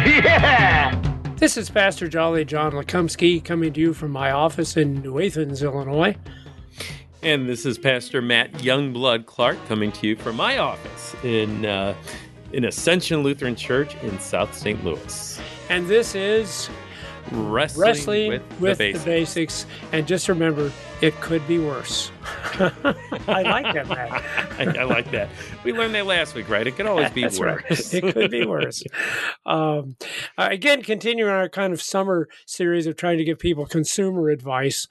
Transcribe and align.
Yeah! 0.06 0.98
This 1.36 1.58
is 1.58 1.68
Pastor 1.68 2.08
Jolly 2.08 2.46
John 2.46 2.72
Lekumsky 2.72 3.44
coming 3.44 3.70
to 3.74 3.80
you 3.80 3.92
from 3.92 4.12
my 4.12 4.30
office 4.30 4.78
in 4.78 5.02
New 5.02 5.20
Athens, 5.20 5.62
Illinois. 5.62 6.16
And 7.22 7.46
this 7.46 7.66
is 7.66 7.76
Pastor 7.76 8.22
Matt 8.22 8.50
Youngblood 8.54 9.26
Clark 9.26 9.58
coming 9.68 9.92
to 9.92 10.06
you 10.06 10.16
from 10.16 10.36
my 10.36 10.56
office 10.56 11.14
in 11.22 11.66
uh, 11.66 11.94
in 12.54 12.64
Ascension 12.64 13.22
Lutheran 13.22 13.54
Church 13.54 13.94
in 13.96 14.18
South 14.20 14.56
St. 14.56 14.82
Louis. 14.82 15.38
And 15.68 15.86
this 15.86 16.14
is 16.14 16.70
Wrestling, 17.30 17.86
Wrestling 17.86 18.28
with, 18.30 18.60
with, 18.60 18.78
the, 18.78 18.92
the, 18.92 18.98
basics. 18.98 19.04
basics. 19.04 19.66
And 19.92 20.06
just 20.06 20.30
remember, 20.30 20.72
it 21.02 21.14
could 21.20 21.46
be 21.46 21.58
worse. 21.58 22.10
I 22.54 23.42
like 23.42 23.74
that, 23.74 23.86
Matt. 23.86 24.49
I, 24.60 24.64
I 24.80 24.84
like 24.84 25.10
that. 25.12 25.28
We 25.64 25.72
learned 25.72 25.94
that 25.94 26.06
last 26.06 26.34
week, 26.34 26.48
right? 26.48 26.66
It 26.66 26.76
could 26.76 26.86
always 26.86 27.10
be 27.10 27.22
That's 27.22 27.40
right. 27.40 27.62
worse. 27.70 27.94
It 28.00 28.12
could 28.14 28.30
be 28.30 28.44
worse. 28.44 28.82
Um, 29.46 29.96
uh, 30.38 30.48
again, 30.50 30.82
continuing 30.82 31.30
our 31.30 31.48
kind 31.48 31.72
of 31.72 31.82
summer 31.82 32.28
series 32.46 32.86
of 32.86 32.96
trying 32.96 33.18
to 33.18 33.24
give 33.24 33.38
people 33.38 33.66
consumer 33.66 34.28
advice. 34.28 34.86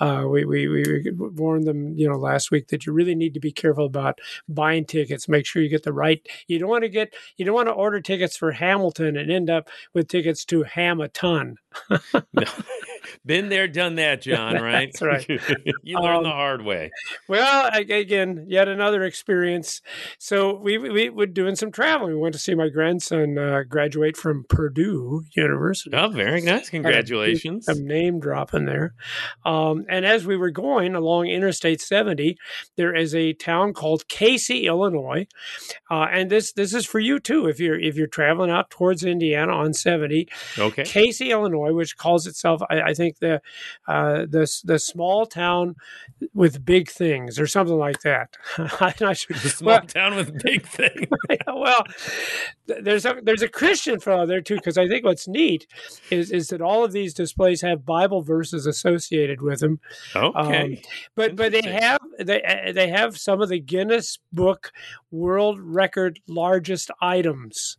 Uh, 0.00 0.24
we, 0.28 0.44
we, 0.44 0.66
we 0.66 1.10
warned 1.12 1.64
them, 1.66 1.96
you 1.96 2.08
know, 2.08 2.16
last 2.16 2.50
week 2.50 2.68
that 2.68 2.86
you 2.86 2.92
really 2.92 3.14
need 3.14 3.34
to 3.34 3.40
be 3.40 3.52
careful 3.52 3.84
about 3.86 4.18
buying 4.48 4.84
tickets. 4.84 5.28
Make 5.28 5.46
sure 5.46 5.62
you 5.62 5.68
get 5.68 5.82
the 5.84 5.92
right. 5.92 6.26
You 6.48 6.58
don't 6.58 6.68
want 6.70 6.82
to 6.82 6.88
get. 6.88 7.14
You 7.36 7.44
don't 7.44 7.54
want 7.54 7.68
to 7.68 7.72
order 7.72 8.00
tickets 8.00 8.36
for 8.36 8.50
Hamilton 8.52 9.16
and 9.16 9.30
end 9.30 9.50
up 9.50 9.68
with 9.94 10.08
tickets 10.08 10.44
to 10.46 10.62
Ham 10.64 11.00
a 11.00 11.08
ton. 11.08 11.56
No. 12.32 12.44
Been 13.26 13.48
there, 13.48 13.68
done 13.68 13.96
that, 13.96 14.22
John, 14.22 14.54
right? 14.60 14.90
That's 14.98 15.02
right. 15.02 15.40
you 15.82 15.98
learn 15.98 16.16
Um, 16.18 16.22
the 16.24 16.30
hard 16.30 16.62
way. 16.62 16.90
Well, 17.28 17.70
again, 17.72 18.46
yet 18.48 18.66
another 18.68 19.04
experience. 19.10 19.82
So 20.18 20.54
we 20.54 20.78
we 20.78 21.10
were 21.10 21.26
doing 21.26 21.56
some 21.56 21.72
traveling. 21.72 22.14
We 22.14 22.20
went 22.20 22.34
to 22.34 22.40
see 22.40 22.54
my 22.54 22.68
grandson 22.68 23.36
uh, 23.36 23.64
graduate 23.68 24.16
from 24.16 24.44
Purdue 24.48 25.24
University. 25.36 25.90
Oh, 25.96 26.08
very 26.08 26.40
nice. 26.40 26.70
Congratulations. 26.70 27.66
Some 27.66 27.84
name 27.86 28.20
dropping 28.20 28.66
there. 28.66 28.94
Um, 29.44 29.84
and 29.88 30.06
as 30.06 30.24
we 30.24 30.36
were 30.36 30.50
going 30.50 30.94
along 30.94 31.26
Interstate 31.26 31.80
70, 31.80 32.38
there 32.76 32.94
is 32.94 33.14
a 33.14 33.32
town 33.32 33.72
called 33.74 34.06
Casey, 34.08 34.66
Illinois, 34.66 35.26
uh, 35.90 36.06
and 36.12 36.30
this 36.30 36.52
this 36.52 36.72
is 36.72 36.86
for 36.86 37.00
you 37.00 37.18
too. 37.18 37.46
If 37.48 37.58
you're 37.58 37.78
if 37.78 37.96
you're 37.96 38.06
traveling 38.06 38.50
out 38.50 38.70
towards 38.70 39.04
Indiana 39.04 39.52
on 39.52 39.74
70, 39.74 40.28
Okay. 40.58 40.84
Casey, 40.84 41.32
Illinois, 41.32 41.72
which 41.72 41.96
calls 41.96 42.26
itself, 42.26 42.62
I, 42.70 42.80
I 42.90 42.94
think 42.94 43.18
the 43.18 43.42
uh, 43.88 44.26
the 44.28 44.46
the 44.64 44.78
small 44.78 45.26
town 45.26 45.74
with 46.34 46.64
big 46.64 46.88
things 46.88 47.40
or 47.40 47.46
something 47.46 47.76
like 47.78 48.00
that. 48.02 48.36
Not 49.00 49.16
sure. 49.16 49.36
The 49.36 49.48
small 49.48 49.68
Well, 49.74 49.80
town 49.82 50.16
with 50.16 50.42
big 50.42 50.66
things. 50.66 51.06
well, 51.46 51.84
there's 52.66 53.04
a 53.06 53.16
there's 53.22 53.42
a 53.42 53.48
Christian 53.48 53.98
fellow 54.00 54.26
there 54.26 54.40
too 54.40 54.56
because 54.56 54.78
I 54.78 54.86
think 54.88 55.04
what's 55.04 55.26
neat 55.26 55.66
is 56.10 56.30
is 56.30 56.48
that 56.48 56.60
all 56.60 56.84
of 56.84 56.92
these 56.92 57.14
displays 57.14 57.62
have 57.62 57.84
Bible 57.86 58.22
verses 58.22 58.66
associated 58.66 59.40
with 59.42 59.60
them. 59.60 59.80
Okay. 60.14 60.62
Um, 60.62 60.76
but 61.14 61.36
but 61.36 61.52
they 61.52 61.62
have 61.62 62.00
they 62.18 62.42
uh, 62.42 62.72
they 62.72 62.88
have 62.88 63.16
some 63.18 63.40
of 63.40 63.48
the 63.48 63.60
Guinness 63.60 64.18
Book 64.32 64.72
World 65.10 65.58
Record 65.60 66.20
largest 66.28 66.90
items. 67.00 67.78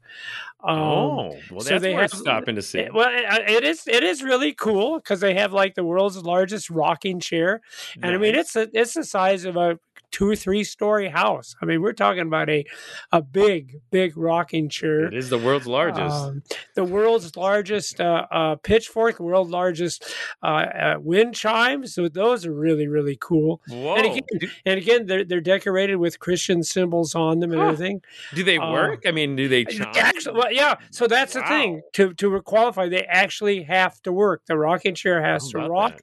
Um, 0.64 0.78
oh, 0.78 1.36
well, 1.50 1.62
so 1.62 1.70
that's 1.70 1.82
they 1.82 1.94
worth 1.94 2.12
have- 2.12 2.20
stopping 2.20 2.56
to 2.56 2.62
see. 2.62 2.88
well, 2.94 3.10
it, 3.12 3.50
it 3.50 3.64
is 3.64 3.88
it 3.88 4.04
is 4.04 4.22
really 4.24 4.54
cool 4.54 4.98
because 5.00 5.20
they 5.20 5.34
have 5.36 5.54
like 5.54 5.76
the 5.76 5.84
world's 5.84 6.18
largest 6.18 6.70
rocking 6.70 7.20
chair, 7.20 7.62
and 8.02 8.14
I 8.14 8.18
mean 8.18 8.36
it's 8.36 8.56
a, 8.56 8.68
it's 8.74 8.94
the 8.94 9.04
size 9.04 9.46
of 9.46 9.56
a 9.56 9.80
two 10.12 10.30
or 10.30 10.36
three 10.36 10.64
story 10.64 11.10
house. 11.10 11.56
I 11.62 11.66
mean 11.66 11.82
we're 11.82 11.94
talking 11.94 12.22
about 12.22 12.50
a 12.50 12.66
a 13.12 13.22
big 13.22 13.82
big 13.92 14.18
rocking 14.18 14.70
chair. 14.70 15.06
it 15.06 15.14
is 15.14 15.30
the 15.30 15.38
world's 15.38 15.68
largest. 15.68 16.16
Um, 16.16 16.44
the 16.76 16.84
world's 16.84 17.36
largest 17.36 18.00
uh, 18.02 18.26
uh, 18.32 18.56
pitchfork, 18.56 19.18
the 19.18 19.24
world's 19.24 19.52
largest 19.52 20.04
uh, 20.44 20.46
uh, 20.46 20.96
wind 21.00 21.36
chimes. 21.36 21.94
So 21.96 22.08
those 22.10 22.46
are 22.46 22.54
really 22.54 22.88
really 22.88 23.18
cool. 23.20 23.62
Whoa. 23.70 23.96
And 23.96 24.06
again, 24.08 24.52
and 24.66 24.78
again, 24.78 25.06
they're 25.06 25.24
they're 25.24 25.42
decorated 25.42 25.96
with 25.96 26.20
Christian 26.20 26.64
symbols 26.64 27.16
on 27.16 27.40
them 27.40 27.52
and 27.52 27.62
Huh. 27.62 27.68
everything. 27.68 28.02
do 28.34 28.44
they 28.44 28.58
uh, 28.58 28.72
work? 28.72 29.04
I 29.06 29.12
mean, 29.12 29.36
do 29.36 29.48
they 29.48 29.64
chime? 29.66 29.92
Actually, 29.96 30.38
well, 30.40 30.52
yeah. 30.52 30.76
So 30.92 31.08
that's 31.08 31.34
the 31.34 31.44
thing. 31.44 31.82
To 31.94 32.14
to 32.16 32.42
qualify, 32.42 32.90
they 32.90 33.04
actually 33.06 33.64
have 33.64 34.02
to 34.04 34.12
work. 34.12 34.42
The 34.46 34.58
rocking 34.58 34.96
chair 34.96 35.22
has 35.22 35.52
How 35.54 35.62
to 35.64 35.70
rock. 35.70 36.02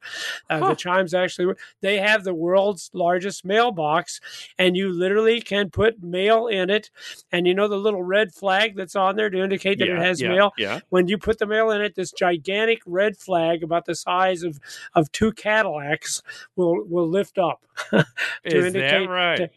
Uh, 0.48 0.58
Huh. 0.58 0.68
The 0.70 0.76
chimes 0.76 1.14
actually 1.14 1.46
work. 1.46 1.60
They 1.82 1.98
have 1.98 2.24
the 2.24 2.34
world's 2.34 2.90
largest 2.92 3.44
mailbox, 3.44 3.97
and 4.58 4.76
you 4.76 4.90
literally 4.90 5.40
can 5.40 5.70
put 5.70 6.02
mail 6.02 6.46
in 6.46 6.70
it. 6.70 6.90
And 7.32 7.46
you 7.46 7.54
know 7.54 7.68
the 7.68 7.76
little 7.76 8.02
red 8.02 8.32
flag 8.32 8.76
that's 8.76 8.96
on 8.96 9.16
there 9.16 9.30
to 9.30 9.42
indicate 9.42 9.78
that 9.78 9.88
yeah, 9.88 9.96
it 9.96 10.02
has 10.02 10.20
yeah, 10.20 10.28
mail. 10.28 10.52
Yeah. 10.58 10.80
When 10.90 11.08
you 11.08 11.18
put 11.18 11.38
the 11.38 11.46
mail 11.46 11.70
in 11.70 11.80
it, 11.80 11.94
this 11.94 12.12
gigantic 12.12 12.80
red 12.86 13.16
flag 13.16 13.62
about 13.62 13.84
the 13.84 13.94
size 13.94 14.42
of 14.42 14.58
of 14.94 15.10
two 15.12 15.32
Cadillacs 15.32 16.22
will 16.56 16.84
will 16.84 17.08
lift 17.08 17.38
up. 17.38 17.64
to 17.90 18.06
Is 18.44 18.66
indicate 18.66 19.06
that 19.06 19.10
right? 19.10 19.50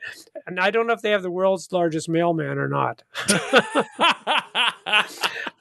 And 0.48 0.60
I 0.60 0.72
don't 0.72 0.88
know 0.88 0.94
if 0.94 1.02
they 1.02 1.12
have 1.12 1.22
the 1.24 1.32
world's 1.32 1.72
largest 1.72 2.10
mailman 2.10 2.58
or 2.58 2.68
not. 2.68 3.04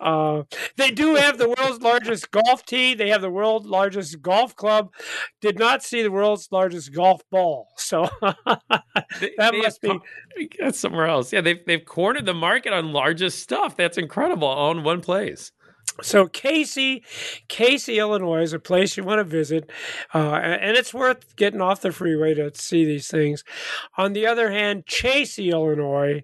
Uh, 0.00 0.44
they 0.76 0.90
do 0.90 1.14
have 1.14 1.36
the 1.36 1.46
world's 1.48 1.82
largest 1.82 2.30
golf 2.30 2.64
tee. 2.64 2.94
They 2.94 3.10
have 3.10 3.20
the 3.20 3.28
world's 3.30 3.66
largest 3.66 4.22
golf 4.22 4.56
club. 4.56 4.90
Did 5.42 5.58
not 5.58 5.82
see 5.82 6.02
the 6.02 6.10
world's 6.10 6.48
largest 6.50 6.94
golf 6.94 7.20
ball. 7.30 7.68
So 7.76 8.08
They- 8.22 9.34
that 9.36 9.52
they 9.52 9.60
must 9.60 9.84
have 9.84 10.00
be. 10.36 10.48
That's 10.58 10.78
somewhere 10.78 11.06
else. 11.06 11.34
Yeah, 11.34 11.42
they've 11.42 11.62
they've 11.66 11.84
cornered 11.84 12.24
the 12.24 12.32
market 12.34 12.72
on 12.72 12.92
largest 12.94 13.40
stuff. 13.40 13.76
That's 13.76 13.98
incredible. 13.98 14.48
All 14.48 14.70
in 14.72 14.82
one 14.84 15.02
place. 15.02 15.52
So 16.02 16.26
Casey, 16.26 17.02
Casey, 17.48 17.98
Illinois 17.98 18.42
is 18.42 18.52
a 18.52 18.58
place 18.58 18.96
you 18.96 19.04
want 19.04 19.18
to 19.18 19.24
visit, 19.24 19.70
uh, 20.14 20.34
and 20.34 20.76
it's 20.76 20.94
worth 20.94 21.36
getting 21.36 21.60
off 21.60 21.80
the 21.80 21.92
freeway 21.92 22.34
to 22.34 22.50
see 22.54 22.84
these 22.84 23.08
things. 23.08 23.44
On 23.96 24.12
the 24.12 24.26
other 24.26 24.50
hand, 24.50 24.86
Chasey, 24.86 25.50
Illinois, 25.50 26.22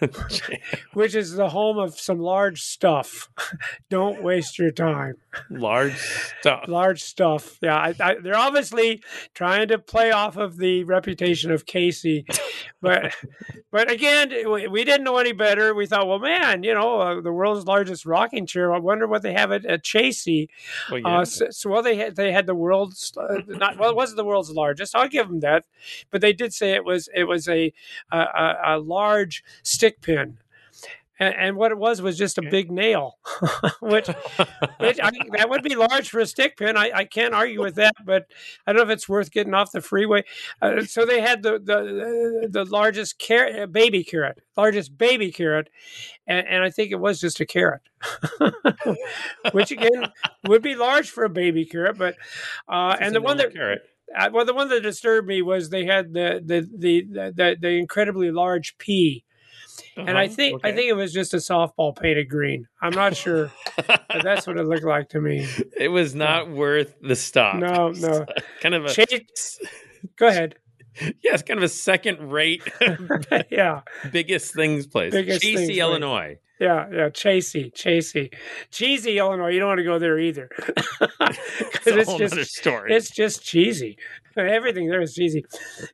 which 0.92 1.14
is 1.14 1.32
the 1.32 1.50
home 1.50 1.78
of 1.78 1.98
some 1.98 2.18
large 2.18 2.62
stuff. 2.62 3.28
Don't 3.90 4.22
waste 4.22 4.58
your 4.58 4.70
time. 4.70 5.14
Large 5.50 5.96
stuff. 6.40 6.64
large 6.68 7.02
stuff. 7.02 7.58
Yeah, 7.62 7.76
I, 7.76 7.94
I, 8.00 8.14
they're 8.22 8.36
obviously 8.36 9.02
trying 9.34 9.68
to 9.68 9.78
play 9.78 10.10
off 10.10 10.36
of 10.36 10.56
the 10.58 10.84
reputation 10.84 11.50
of 11.50 11.66
Casey, 11.66 12.24
but 12.80 13.14
but 13.72 13.90
again, 13.90 14.30
we, 14.50 14.68
we 14.68 14.84
didn't 14.84 15.04
know 15.04 15.18
any 15.18 15.32
better. 15.32 15.74
We 15.74 15.86
thought, 15.86 16.06
well, 16.06 16.18
man, 16.18 16.62
you 16.62 16.74
know, 16.74 17.00
uh, 17.00 17.20
the 17.20 17.32
world's 17.32 17.66
largest 17.66 18.06
rocking 18.06 18.46
chair. 18.46 18.72
I 18.72 18.78
wonder 18.94 19.06
what 19.06 19.22
they 19.22 19.32
have 19.32 19.52
at, 19.52 19.64
at 19.66 19.82
Chasey. 19.82 20.48
Well, 20.90 21.00
yeah. 21.00 21.18
Uh, 21.20 21.24
so, 21.24 21.46
so 21.50 21.70
well, 21.70 21.82
they 21.82 21.96
had 21.96 22.16
they 22.16 22.32
had 22.32 22.46
the 22.46 22.54
world's 22.54 23.12
uh, 23.16 23.40
not 23.46 23.78
well, 23.78 23.90
it 23.90 23.96
wasn't 23.96 24.16
the 24.16 24.24
world's 24.24 24.50
largest. 24.50 24.94
I'll 24.94 25.08
give 25.08 25.28
them 25.28 25.40
that, 25.40 25.64
but 26.10 26.20
they 26.20 26.32
did 26.32 26.54
say 26.54 26.72
it 26.72 26.84
was 26.84 27.08
it 27.14 27.24
was 27.24 27.48
a 27.48 27.72
a, 28.12 28.18
a, 28.18 28.56
a 28.64 28.78
large 28.78 29.44
stick 29.62 30.00
pin. 30.00 30.38
And, 31.20 31.34
and 31.34 31.56
what 31.56 31.70
it 31.70 31.78
was 31.78 32.02
was 32.02 32.18
just 32.18 32.38
a 32.38 32.42
big 32.42 32.72
nail, 32.72 33.18
which 33.80 34.08
which 34.78 34.98
I, 35.00 35.12
that 35.36 35.48
would 35.48 35.62
be 35.62 35.76
large 35.76 36.08
for 36.10 36.20
a 36.20 36.26
stick 36.26 36.56
pin. 36.56 36.76
I, 36.76 36.90
I 36.92 37.04
can't 37.04 37.34
argue 37.34 37.62
with 37.62 37.76
that, 37.76 37.94
but 38.04 38.26
I 38.66 38.72
don't 38.72 38.78
know 38.86 38.92
if 38.92 38.96
it's 38.96 39.08
worth 39.08 39.30
getting 39.30 39.54
off 39.54 39.72
the 39.72 39.80
freeway. 39.80 40.24
Uh, 40.60 40.82
so 40.84 41.06
they 41.06 41.20
had 41.20 41.42
the 41.42 41.52
the 41.52 42.48
the 42.50 42.64
largest 42.64 43.18
carrot, 43.18 43.56
uh, 43.56 43.66
baby 43.66 44.02
carrot, 44.02 44.38
largest 44.56 44.98
baby 44.98 45.30
carrot, 45.30 45.68
and, 46.26 46.46
and 46.48 46.64
I 46.64 46.70
think 46.70 46.90
it 46.90 47.00
was 47.00 47.20
just 47.20 47.40
a 47.40 47.46
carrot, 47.46 47.82
which 49.52 49.70
again 49.70 50.08
would 50.46 50.62
be 50.62 50.74
large 50.74 51.10
for 51.10 51.24
a 51.24 51.30
baby 51.30 51.64
carrot. 51.64 51.98
But 51.98 52.16
uh, 52.68 52.96
and 53.00 53.14
the 53.14 53.20
one 53.20 53.36
that 53.38 53.52
carrot. 53.52 53.82
uh, 54.16 54.30
well, 54.32 54.44
the 54.44 54.54
one 54.54 54.68
that 54.68 54.82
disturbed 54.82 55.26
me 55.28 55.42
was 55.42 55.70
they 55.70 55.84
had 55.84 56.12
the 56.12 56.42
the 56.44 56.68
the 56.76 57.32
the, 57.34 57.56
the 57.60 57.68
incredibly 57.70 58.30
large 58.30 58.76
pea. 58.78 59.24
And 59.96 60.18
I 60.18 60.24
Uh-huh, 60.26 60.34
think 60.34 60.60
I 60.64 60.68
okay. 60.68 60.76
think 60.76 60.88
it 60.90 60.94
was 60.94 61.12
just 61.12 61.34
a 61.34 61.38
softball 61.38 61.96
painted 61.98 62.28
green. 62.28 62.66
I'm 62.82 62.92
not 62.92 63.16
sure, 63.16 63.50
but 63.76 64.02
that's 64.22 64.46
what 64.46 64.56
it 64.56 64.64
looked 64.64 64.84
like 64.84 65.08
to 65.10 65.20
me. 65.20 65.46
it 65.76 65.88
was 65.88 66.14
not 66.14 66.50
worth 66.50 66.94
the 67.00 67.14
stop. 67.16 67.56
No, 67.56 67.88
no. 67.96 68.26
kind 68.60 68.74
of 68.74 68.84
a 68.86 68.92
Chase, 68.92 69.60
go 70.16 70.28
ahead. 70.28 70.56
Yeah, 71.24 71.34
it's 71.34 71.42
kind 71.42 71.58
of 71.58 71.64
a 71.64 71.68
second 71.68 72.30
rate 72.30 72.62
yeah, 73.50 73.80
biggest 74.12 74.54
things 74.54 74.86
place. 74.86 75.10
Biggest 75.12 75.42
Chasey, 75.42 75.56
things. 75.66 75.76
Illinois. 75.78 76.38
yeah, 76.60 76.86
yeah. 76.88 77.08
Chasey, 77.08 77.72
Chasey, 77.74 78.32
cheesy 78.70 79.18
Illinois. 79.18 79.48
You 79.48 79.58
don't 79.58 79.66
want 79.70 79.78
to 79.78 79.84
go 79.84 79.98
there 79.98 80.20
either. 80.20 80.48
It's 81.20 81.86
it's 81.86 82.14
just 82.16 82.54
story. 82.54 82.94
it's 82.94 83.10
just 83.10 83.42
cheesy. 83.42 83.98
Everything 84.36 84.88
there 84.88 85.00
is 85.00 85.14
cheesy. 85.14 85.44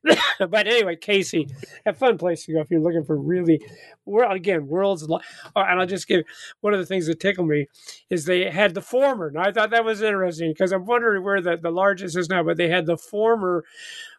but 0.39 0.67
anyway, 0.67 0.97
Casey, 0.97 1.49
a 1.87 1.93
fun 1.93 2.19
place 2.19 2.45
to 2.45 2.53
go 2.53 2.61
if 2.61 2.71
you're 2.71 2.81
looking 2.81 3.05
for 3.05 3.17
really, 3.17 3.61
world 4.05 4.35
again, 4.35 4.67
world's. 4.67 5.09
Lo- 5.09 5.21
oh, 5.57 5.61
and 5.63 5.81
I'll 5.81 5.87
just 5.87 6.09
give 6.09 6.25
one 6.61 6.73
of 6.73 6.81
the 6.81 6.87
things 6.87 7.07
that 7.07 7.21
tickled 7.21 7.49
me 7.49 7.67
is 8.09 8.25
they 8.25 8.51
had 8.51 8.75
the 8.75 8.83
former. 8.83 9.29
And 9.29 9.39
I 9.39 9.53
thought 9.53 9.71
that 9.71 9.85
was 9.85 10.03
interesting 10.03 10.51
because 10.53 10.73
I'm 10.73 10.87
wondering 10.87 11.23
where 11.25 11.41
the, 11.41 11.57
the 11.57 11.71
largest 11.71 12.17
is 12.17 12.29
now, 12.29 12.43
but 12.43 12.57
they 12.57 12.69
had 12.69 12.87
the 12.87 12.97
former 12.97 13.65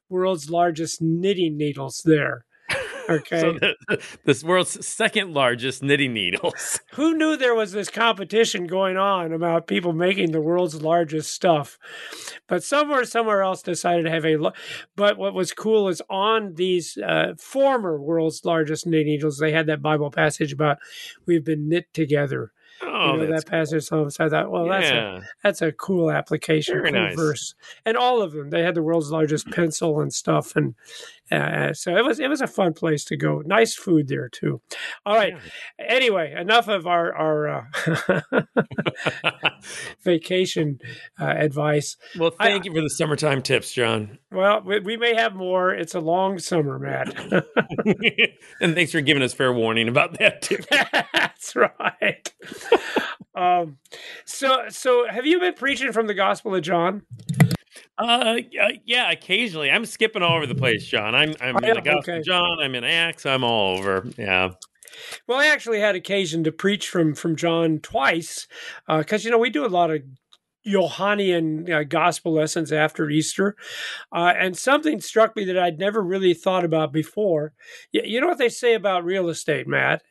world's 0.09 0.49
largest 0.49 1.01
knitting 1.01 1.57
needles 1.57 2.01
there. 2.05 2.45
Okay. 3.09 3.39
So 3.39 3.53
the, 3.53 4.01
this 4.25 4.43
world's 4.43 4.85
second 4.85 5.33
largest 5.33 5.83
knitting 5.83 6.13
needles. 6.13 6.79
Who 6.93 7.15
knew 7.15 7.35
there 7.35 7.55
was 7.55 7.71
this 7.71 7.89
competition 7.89 8.67
going 8.67 8.97
on 8.97 9.33
about 9.33 9.67
people 9.67 9.93
making 9.93 10.31
the 10.31 10.41
world's 10.41 10.81
largest 10.81 11.33
stuff? 11.33 11.77
But 12.47 12.63
somewhere, 12.63 13.03
somewhere 13.05 13.41
else 13.41 13.61
decided 13.61 14.03
to 14.03 14.11
have 14.11 14.25
a. 14.25 14.37
But 14.95 15.17
what 15.17 15.33
was 15.33 15.51
cool 15.51 15.87
is 15.87 16.01
on 16.09 16.55
these 16.55 16.97
uh, 16.97 17.33
former 17.37 17.99
world's 17.99 18.45
largest 18.45 18.85
knitting 18.85 19.07
needles, 19.07 19.37
they 19.39 19.51
had 19.51 19.67
that 19.67 19.81
Bible 19.81 20.11
passage 20.11 20.53
about 20.53 20.77
we've 21.25 21.43
been 21.43 21.67
knit 21.67 21.93
together. 21.93 22.51
Oh, 22.83 23.13
you 23.13 23.17
know 23.19 23.35
that 23.35 23.45
passage. 23.45 23.83
So 23.83 24.07
I 24.19 24.29
thought, 24.29 24.49
well, 24.49 24.67
that's 24.67 24.89
a 24.89 25.21
that's 25.43 25.61
a 25.61 25.71
cool 25.71 26.09
application, 26.09 26.75
Very 26.75 26.91
cool 26.91 27.01
nice. 27.01 27.15
verse, 27.15 27.55
and 27.85 27.95
all 27.95 28.21
of 28.21 28.31
them. 28.31 28.49
They 28.49 28.63
had 28.63 28.75
the 28.75 28.81
world's 28.81 29.11
largest 29.11 29.51
pencil 29.51 29.99
and 29.99 30.11
stuff, 30.11 30.55
and 30.55 30.73
uh, 31.31 31.73
so 31.73 31.95
it 31.95 32.03
was 32.03 32.19
it 32.19 32.29
was 32.29 32.41
a 32.41 32.47
fun 32.47 32.73
place 32.73 33.05
to 33.05 33.17
go. 33.17 33.41
Nice 33.45 33.75
food 33.75 34.07
there 34.07 34.29
too. 34.29 34.61
All 35.05 35.15
right. 35.15 35.33
Anyway, 35.79 36.33
enough 36.37 36.67
of 36.67 36.85
our 36.85 37.13
our 37.15 37.47
uh, 37.47 38.21
vacation 40.03 40.79
uh, 41.19 41.25
advice. 41.25 41.95
well, 42.17 42.31
thank 42.31 42.65
you 42.65 42.73
for 42.73 42.81
the 42.81 42.89
summertime 42.89 43.41
tips, 43.41 43.71
John. 43.71 44.19
Well, 44.31 44.61
we, 44.65 44.79
we 44.79 44.97
may 44.97 45.15
have 45.15 45.35
more. 45.35 45.71
It's 45.71 45.95
a 45.95 45.99
long 45.99 46.39
summer, 46.39 46.79
Matt. 46.79 47.13
and 48.61 48.75
thanks 48.75 48.91
for 48.91 49.01
giving 49.01 49.23
us 49.23 49.33
fair 49.33 49.53
warning 49.53 49.87
about 49.87 50.19
that 50.19 50.41
too. 50.41 50.57
That's 51.13 51.55
right. 51.55 52.33
um, 53.35 53.77
so 54.25 54.65
so 54.69 55.07
have 55.09 55.25
you 55.25 55.39
been 55.39 55.53
preaching 55.53 55.91
from 55.91 56.07
the 56.07 56.13
Gospel 56.13 56.55
of 56.55 56.61
John? 56.61 57.03
Uh, 58.01 58.37
yeah, 58.85 59.11
occasionally. 59.11 59.69
I'm 59.69 59.85
skipping 59.85 60.21
all 60.23 60.37
over 60.37 60.47
the 60.47 60.55
place, 60.55 60.85
John. 60.85 61.13
I'm 61.15 61.33
I'm 61.41 61.55
Oh, 61.55 61.67
in 61.67 61.75
the 61.75 61.81
Gospel 61.81 62.15
okay. 62.15 62.21
John. 62.25 62.59
I'm 62.61 62.73
in 62.75 62.83
Acts. 62.83 63.25
I'm 63.25 63.43
all 63.43 63.77
over. 63.77 64.05
Yeah. 64.17 64.51
Well, 65.27 65.39
I 65.39 65.45
actually 65.47 65.79
had 65.79 65.95
occasion 65.95 66.43
to 66.45 66.51
preach 66.51 66.89
from 66.89 67.13
from 67.15 67.35
John 67.35 67.79
twice 67.79 68.47
because 68.87 69.23
you 69.23 69.31
know 69.31 69.37
we 69.37 69.49
do 69.49 69.65
a 69.65 69.67
lot 69.67 69.91
of 69.91 70.01
Johannian 70.65 71.71
uh, 71.71 71.83
gospel 71.83 72.33
lessons 72.33 72.71
after 72.71 73.09
Easter, 73.09 73.55
uh, 74.15 74.33
and 74.37 74.57
something 74.57 75.01
struck 75.01 75.35
me 75.35 75.43
that 75.45 75.57
I'd 75.57 75.79
never 75.79 76.01
really 76.03 76.33
thought 76.33 76.63
about 76.65 76.91
before. 76.93 77.53
Y- 77.93 78.01
you 78.05 78.21
know 78.21 78.27
what 78.27 78.37
they 78.37 78.49
say 78.49 78.73
about 78.75 79.03
real 79.03 79.29
estate, 79.29 79.67
Matt? 79.67 80.01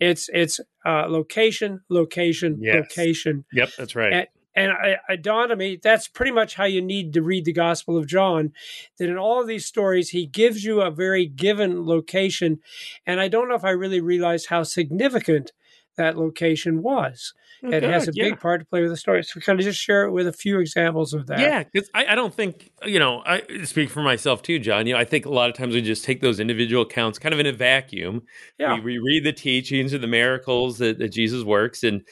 It's 0.00 0.28
it's 0.32 0.60
uh, 0.86 1.06
location, 1.08 1.80
location, 1.88 2.58
Yes. 2.60 2.76
location, 2.76 3.44
Yep, 3.52 3.70
that's 3.76 3.96
right. 3.96 4.12
And- 4.12 4.26
and 4.58 4.72
I, 4.72 4.96
it 5.08 5.22
dawned 5.22 5.52
on 5.52 5.58
me 5.58 5.78
that's 5.82 6.08
pretty 6.08 6.32
much 6.32 6.54
how 6.54 6.64
you 6.64 6.82
need 6.82 7.12
to 7.14 7.22
read 7.22 7.44
the 7.44 7.52
Gospel 7.52 7.96
of 7.96 8.06
John. 8.06 8.52
That 8.98 9.08
in 9.08 9.16
all 9.16 9.40
of 9.40 9.46
these 9.46 9.66
stories, 9.66 10.10
he 10.10 10.26
gives 10.26 10.64
you 10.64 10.80
a 10.80 10.90
very 10.90 11.26
given 11.26 11.86
location, 11.86 12.58
and 13.06 13.20
I 13.20 13.28
don't 13.28 13.48
know 13.48 13.54
if 13.54 13.64
I 13.64 13.70
really 13.70 14.00
realized 14.00 14.48
how 14.48 14.62
significant 14.62 15.52
that 15.96 16.16
location 16.16 16.82
was. 16.82 17.34
Oh, 17.62 17.70
it 17.70 17.82
has 17.82 18.06
a 18.06 18.12
yeah. 18.14 18.30
big 18.30 18.40
part 18.40 18.60
to 18.60 18.66
play 18.66 18.82
with 18.82 18.90
the 18.90 18.96
story. 18.96 19.24
So, 19.24 19.40
kind 19.40 19.58
of 19.58 19.64
just 19.64 19.80
share 19.80 20.04
it 20.04 20.12
with 20.12 20.28
a 20.28 20.32
few 20.32 20.60
examples 20.60 21.12
of 21.12 21.26
that. 21.26 21.40
Yeah, 21.40 21.64
because 21.64 21.90
I, 21.92 22.06
I 22.06 22.14
don't 22.14 22.32
think 22.32 22.70
you 22.84 23.00
know. 23.00 23.22
I 23.26 23.42
speak 23.64 23.90
for 23.90 24.00
myself 24.00 24.42
too, 24.42 24.60
John. 24.60 24.86
You 24.86 24.94
know, 24.94 25.00
I 25.00 25.04
think 25.04 25.26
a 25.26 25.30
lot 25.30 25.50
of 25.50 25.56
times 25.56 25.74
we 25.74 25.82
just 25.82 26.04
take 26.04 26.20
those 26.20 26.38
individual 26.38 26.82
accounts 26.82 27.18
kind 27.18 27.32
of 27.32 27.40
in 27.40 27.46
a 27.46 27.52
vacuum. 27.52 28.22
yeah, 28.58 28.74
We, 28.74 28.80
we 28.80 28.98
read 28.98 29.24
the 29.24 29.32
teachings 29.32 29.92
and 29.92 30.02
the 30.02 30.08
miracles 30.08 30.78
that, 30.78 30.98
that 30.98 31.08
Jesus 31.08 31.42
works, 31.42 31.82
and 31.82 32.02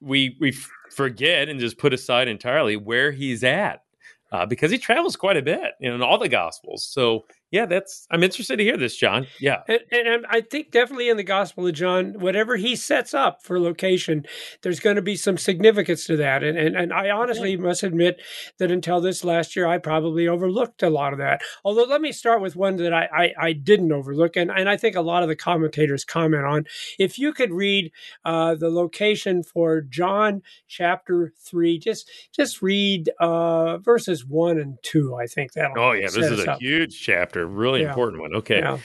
we 0.00 0.36
we 0.40 0.56
forget 0.92 1.48
and 1.48 1.58
just 1.58 1.78
put 1.78 1.92
aside 1.92 2.28
entirely 2.28 2.76
where 2.76 3.12
he's 3.12 3.42
at 3.42 3.82
uh, 4.30 4.46
because 4.46 4.70
he 4.70 4.78
travels 4.78 5.16
quite 5.16 5.36
a 5.36 5.42
bit 5.42 5.72
in 5.80 6.02
all 6.02 6.18
the 6.18 6.28
Gospels. 6.28 6.84
So 6.84 7.24
yeah, 7.52 7.66
that's 7.66 8.06
I'm 8.10 8.22
interested 8.22 8.56
to 8.56 8.64
hear 8.64 8.78
this, 8.78 8.96
John. 8.96 9.26
Yeah, 9.38 9.62
And, 9.68 9.80
and 9.92 10.26
I 10.28 10.40
think 10.40 10.70
definitely 10.70 11.10
in 11.10 11.18
the 11.18 11.22
Gospel 11.22 11.66
of 11.66 11.74
John, 11.74 12.14
whatever 12.18 12.56
he 12.56 12.74
sets 12.74 13.12
up 13.12 13.42
for 13.42 13.60
location, 13.60 14.24
there's 14.62 14.80
going 14.80 14.96
to 14.96 15.02
be 15.02 15.16
some 15.16 15.36
significance 15.36 16.06
to 16.06 16.16
that. 16.16 16.42
And 16.42 16.58
and, 16.58 16.74
and 16.74 16.92
I 16.92 17.10
honestly 17.10 17.56
must 17.56 17.82
admit 17.82 18.20
that 18.58 18.70
until 18.70 19.00
this 19.00 19.22
last 19.22 19.54
year, 19.54 19.66
I 19.66 19.78
probably 19.78 20.26
overlooked 20.26 20.82
a 20.82 20.90
lot 20.90 21.12
of 21.12 21.18
that. 21.18 21.42
Although 21.62 21.84
let 21.84 22.00
me 22.00 22.10
start 22.10 22.40
with 22.40 22.56
one 22.56 22.76
that 22.76 22.94
I, 22.94 23.08
I, 23.14 23.32
I 23.48 23.52
didn't 23.52 23.92
overlook, 23.92 24.36
and, 24.36 24.50
and 24.50 24.68
I 24.68 24.76
think 24.76 24.96
a 24.96 25.02
lot 25.02 25.22
of 25.22 25.28
the 25.28 25.36
commentators 25.36 26.04
comment 26.04 26.44
on. 26.44 26.64
If 26.98 27.18
you 27.18 27.32
could 27.32 27.52
read 27.52 27.92
uh, 28.24 28.54
the 28.54 28.70
location 28.70 29.42
for 29.42 29.82
John 29.82 30.42
chapter 30.68 31.32
three, 31.38 31.78
just 31.78 32.10
just 32.34 32.62
read 32.62 33.10
uh, 33.20 33.78
verses 33.78 34.24
one 34.24 34.58
and 34.58 34.78
two. 34.82 35.16
I 35.16 35.26
think 35.26 35.52
that. 35.52 35.72
Oh 35.76 35.92
yeah, 35.92 36.06
this 36.06 36.30
is 36.30 36.44
a 36.44 36.56
huge 36.56 37.00
chapter, 37.00 37.41
really 37.46 37.82
Yeah. 37.82 37.88
important 37.88 38.22
one. 38.22 38.34
Okay. 38.36 38.58
Yeah. 38.58 38.78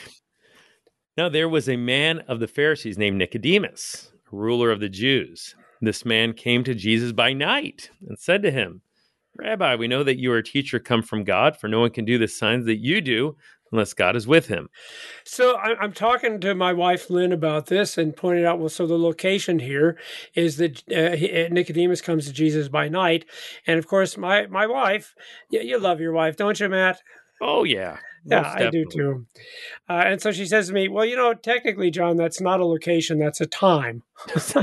Now 1.18 1.30
there 1.30 1.50
was 1.50 1.68
a 1.68 1.78
man 1.78 2.20
of 2.28 2.40
the 2.40 2.48
Pharisees 2.48 2.98
named 2.98 3.18
Nicodemus, 3.18 4.12
a 4.32 4.36
ruler 4.36 4.72
of 4.72 4.80
the 4.80 4.90
Jews. 4.90 5.56
This 5.82 6.06
man 6.06 6.34
came 6.34 6.64
to 6.64 6.76
Jesus 6.76 7.12
by 7.12 7.34
night 7.34 7.90
and 8.08 8.18
said 8.18 8.42
to 8.44 8.52
him, 8.52 8.82
Rabbi, 9.36 9.76
we 9.76 9.88
know 9.88 10.04
that 10.04 10.18
you 10.20 10.32
are 10.32 10.38
a 10.38 10.44
teacher 10.44 10.80
come 10.80 11.04
from 11.04 11.24
God, 11.24 11.56
for 11.58 11.68
no 11.68 11.80
one 11.80 11.92
can 11.92 12.06
do 12.06 12.18
the 12.18 12.28
signs 12.28 12.66
that 12.66 12.78
you 12.78 13.02
do 13.02 13.36
unless 13.72 13.94
God 13.94 14.16
is 14.16 14.26
with 14.26 14.48
him. 14.48 14.70
So 15.24 15.58
I'm 15.58 15.94
talking 15.94 16.40
to 16.40 16.56
my 16.56 16.74
wife 16.74 17.10
Lynn 17.10 17.32
about 17.32 17.68
this 17.68 17.98
and 17.98 18.16
pointed 18.16 18.46
out. 18.46 18.60
Well, 18.60 18.70
so 18.70 18.88
the 18.88 18.98
location 18.98 19.60
here 19.60 19.98
is 20.34 20.58
that 20.58 20.82
uh, 20.90 20.96
uh, 20.96 21.50
Nicodemus 21.52 22.02
comes 22.02 22.26
to 22.26 22.34
Jesus 22.34 22.70
by 22.70 22.88
night, 22.88 23.26
and 23.68 23.78
of 23.78 23.86
course, 23.88 24.18
my 24.18 24.48
my 24.48 24.66
wife. 24.66 25.14
You, 25.50 25.62
you 25.62 25.80
love 25.80 26.00
your 26.00 26.14
wife, 26.14 26.38
don't 26.38 26.60
you, 26.60 26.70
Matt? 26.70 27.02
Oh 27.42 27.64
yeah. 27.64 27.98
Yeah, 28.28 28.54
I 28.56 28.70
do 28.70 28.86
too. 28.86 29.26
Uh, 29.90 30.04
and 30.06 30.22
so 30.22 30.32
she 30.32 30.46
says 30.46 30.68
to 30.68 30.74
me, 30.74 30.88
"Well, 30.90 31.06
you 31.06 31.16
know, 31.16 31.34
technically, 31.34 31.92
John, 31.92 32.18
that's 32.18 32.42
not 32.42 32.60
a 32.60 32.66
location; 32.66 33.20
that's 33.20 33.42
a 33.42 33.46
time." 33.46 34.04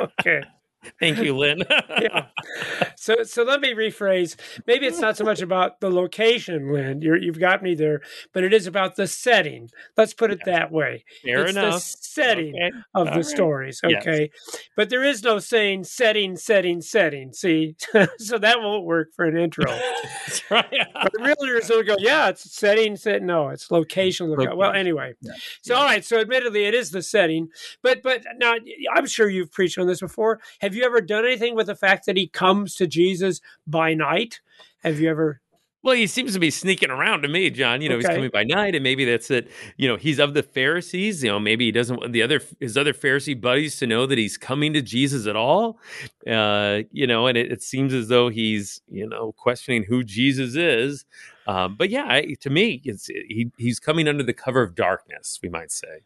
okay. 0.00 0.42
Thank 1.00 1.18
you, 1.18 1.36
Lynn. 1.36 1.62
yeah. 2.00 2.26
So 2.96 3.22
so 3.24 3.42
let 3.42 3.60
me 3.60 3.74
rephrase. 3.74 4.36
Maybe 4.66 4.86
it's 4.86 4.98
not 5.00 5.16
so 5.16 5.24
much 5.24 5.40
about 5.42 5.80
the 5.80 5.90
location, 5.90 6.72
Lynn. 6.72 7.02
You're, 7.02 7.16
you've 7.16 7.38
got 7.40 7.62
me 7.62 7.74
there, 7.74 8.00
but 8.32 8.44
it 8.44 8.52
is 8.52 8.66
about 8.66 8.96
the 8.96 9.06
setting. 9.06 9.68
Let's 9.96 10.14
put 10.14 10.30
it 10.30 10.40
that 10.46 10.70
way. 10.72 11.04
Fair 11.22 11.42
it's 11.42 11.52
enough. 11.52 11.74
the 11.74 11.80
setting 11.80 12.54
Okay. 12.56 12.68
of 12.68 12.74
All 12.94 13.04
the 13.06 13.10
right. 13.10 13.24
stories. 13.26 13.80
Yes. 13.86 14.02
Okay. 14.02 14.30
But 14.76 14.90
there 14.90 15.04
is 15.04 15.22
no 15.22 15.38
saying 15.38 15.84
setting, 15.84 16.36
setting, 16.36 16.80
setting. 16.80 17.32
See? 17.32 17.76
so 18.18 18.38
that 18.38 18.60
won't 18.60 18.84
work 18.84 19.08
for 19.14 19.24
an 19.24 19.36
intro. 19.36 19.66
That's 19.66 20.50
right. 20.50 20.66
but 20.94 21.12
realtors 21.14 21.68
will 21.70 21.82
go, 21.82 21.96
yeah, 21.98 22.28
it's 22.28 22.54
setting, 22.54 22.96
set. 22.96 23.22
No, 23.22 23.48
it's 23.48 23.70
location. 23.70 24.28
Loca- 24.30 24.54
Well, 24.56 24.68
Location. 24.68 24.76
anyway. 24.80 25.14
So, 25.62 25.74
all 25.74 25.84
right. 25.84 26.04
So, 26.04 26.18
admittedly, 26.20 26.64
it 26.64 26.74
is 26.74 26.90
the 26.90 27.02
setting. 27.02 27.48
But, 27.82 28.02
but 28.02 28.22
now 28.38 28.54
I'm 28.94 29.06
sure 29.06 29.28
you've 29.28 29.52
preached 29.52 29.78
on 29.78 29.86
this 29.86 30.00
before. 30.00 30.40
Have 30.60 30.74
you 30.76 30.84
ever 30.84 31.00
done 31.00 31.24
anything 31.24 31.54
with 31.54 31.66
the 31.66 31.74
fact 31.74 32.06
that 32.06 32.16
he 32.16 32.28
comes 32.28 32.74
to 32.76 32.86
Jesus 32.86 33.40
by 33.66 33.94
night? 33.94 34.40
Have 34.82 35.00
you 35.00 35.10
ever? 35.10 35.40
Well, 35.82 35.94
he 35.94 36.08
seems 36.08 36.32
to 36.32 36.40
be 36.40 36.50
sneaking 36.50 36.90
around 36.90 37.22
to 37.22 37.28
me, 37.28 37.48
John. 37.48 37.80
You 37.80 37.88
know, 37.88 37.96
he's 37.96 38.08
coming 38.08 38.30
by 38.32 38.42
night, 38.42 38.74
and 38.74 38.82
maybe 38.82 39.04
that's 39.04 39.30
it. 39.30 39.48
You 39.76 39.86
know, 39.86 39.94
he's 39.94 40.18
of 40.18 40.34
the 40.34 40.42
Pharisees. 40.42 41.22
You 41.22 41.30
know, 41.30 41.38
maybe 41.38 41.66
he 41.66 41.70
doesn't 41.70 41.96
want 41.96 42.12
the 42.12 42.22
other 42.22 42.40
his 42.58 42.76
other 42.76 42.92
Pharisee 42.92 43.40
buddies 43.40 43.76
to 43.76 43.86
know 43.86 44.04
that 44.04 44.18
he's 44.18 44.36
coming 44.36 44.72
to 44.72 44.82
Jesus 44.82 45.28
at 45.28 45.36
all. 45.36 45.78
Uh, 46.26 46.80
you 46.90 47.06
know, 47.06 47.28
and 47.28 47.38
it, 47.38 47.52
it 47.52 47.62
seems 47.62 47.94
as 47.94 48.08
though 48.08 48.28
he's 48.30 48.80
you 48.88 49.08
know 49.08 49.30
questioning 49.32 49.84
who 49.84 50.02
Jesus 50.02 50.56
is. 50.56 51.04
Um, 51.46 51.76
but 51.76 51.88
yeah, 51.88 52.06
I, 52.08 52.34
to 52.40 52.50
me, 52.50 52.82
it's 52.84 53.06
he 53.06 53.52
he's 53.56 53.78
coming 53.78 54.08
under 54.08 54.24
the 54.24 54.34
cover 54.34 54.62
of 54.62 54.74
darkness. 54.74 55.38
We 55.40 55.48
might 55.48 55.70
say. 55.70 56.02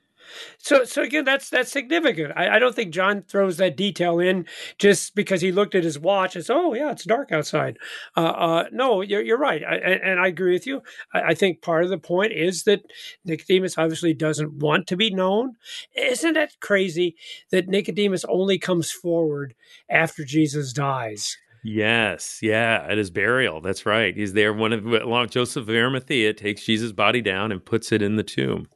So, 0.58 0.84
so 0.84 1.02
again, 1.02 1.24
that's 1.24 1.50
that's 1.50 1.70
significant. 1.70 2.32
I, 2.36 2.56
I 2.56 2.58
don't 2.58 2.74
think 2.74 2.92
John 2.92 3.22
throws 3.22 3.56
that 3.56 3.76
detail 3.76 4.18
in 4.18 4.46
just 4.78 5.14
because 5.14 5.40
he 5.40 5.52
looked 5.52 5.74
at 5.74 5.84
his 5.84 5.98
watch 5.98 6.36
and 6.36 6.44
said, 6.44 6.56
"Oh, 6.56 6.74
yeah, 6.74 6.90
it's 6.90 7.04
dark 7.04 7.32
outside." 7.32 7.78
Uh, 8.16 8.20
uh, 8.20 8.64
no, 8.72 9.00
you're, 9.00 9.22
you're 9.22 9.38
right, 9.38 9.62
I, 9.64 9.74
and 9.76 10.20
I 10.20 10.28
agree 10.28 10.52
with 10.52 10.66
you. 10.66 10.82
I, 11.14 11.22
I 11.22 11.34
think 11.34 11.62
part 11.62 11.84
of 11.84 11.90
the 11.90 11.98
point 11.98 12.32
is 12.32 12.64
that 12.64 12.82
Nicodemus 13.24 13.78
obviously 13.78 14.14
doesn't 14.14 14.54
want 14.54 14.86
to 14.88 14.96
be 14.96 15.10
known. 15.10 15.56
Isn't 15.94 16.34
that 16.34 16.58
crazy 16.60 17.16
that 17.50 17.68
Nicodemus 17.68 18.24
only 18.28 18.58
comes 18.58 18.90
forward 18.90 19.54
after 19.88 20.24
Jesus 20.24 20.72
dies? 20.72 21.36
Yes, 21.62 22.38
yeah, 22.40 22.86
at 22.88 22.96
his 22.96 23.10
burial. 23.10 23.60
That's 23.60 23.84
right. 23.84 24.16
He's 24.16 24.32
there. 24.32 24.52
One 24.52 24.72
of 24.72 24.86
along 24.86 25.28
Joseph 25.28 25.64
of 25.64 25.68
Arimathea 25.68 26.32
takes 26.32 26.64
Jesus' 26.64 26.92
body 26.92 27.20
down 27.20 27.52
and 27.52 27.64
puts 27.64 27.92
it 27.92 28.00
in 28.00 28.16
the 28.16 28.22
tomb. 28.22 28.66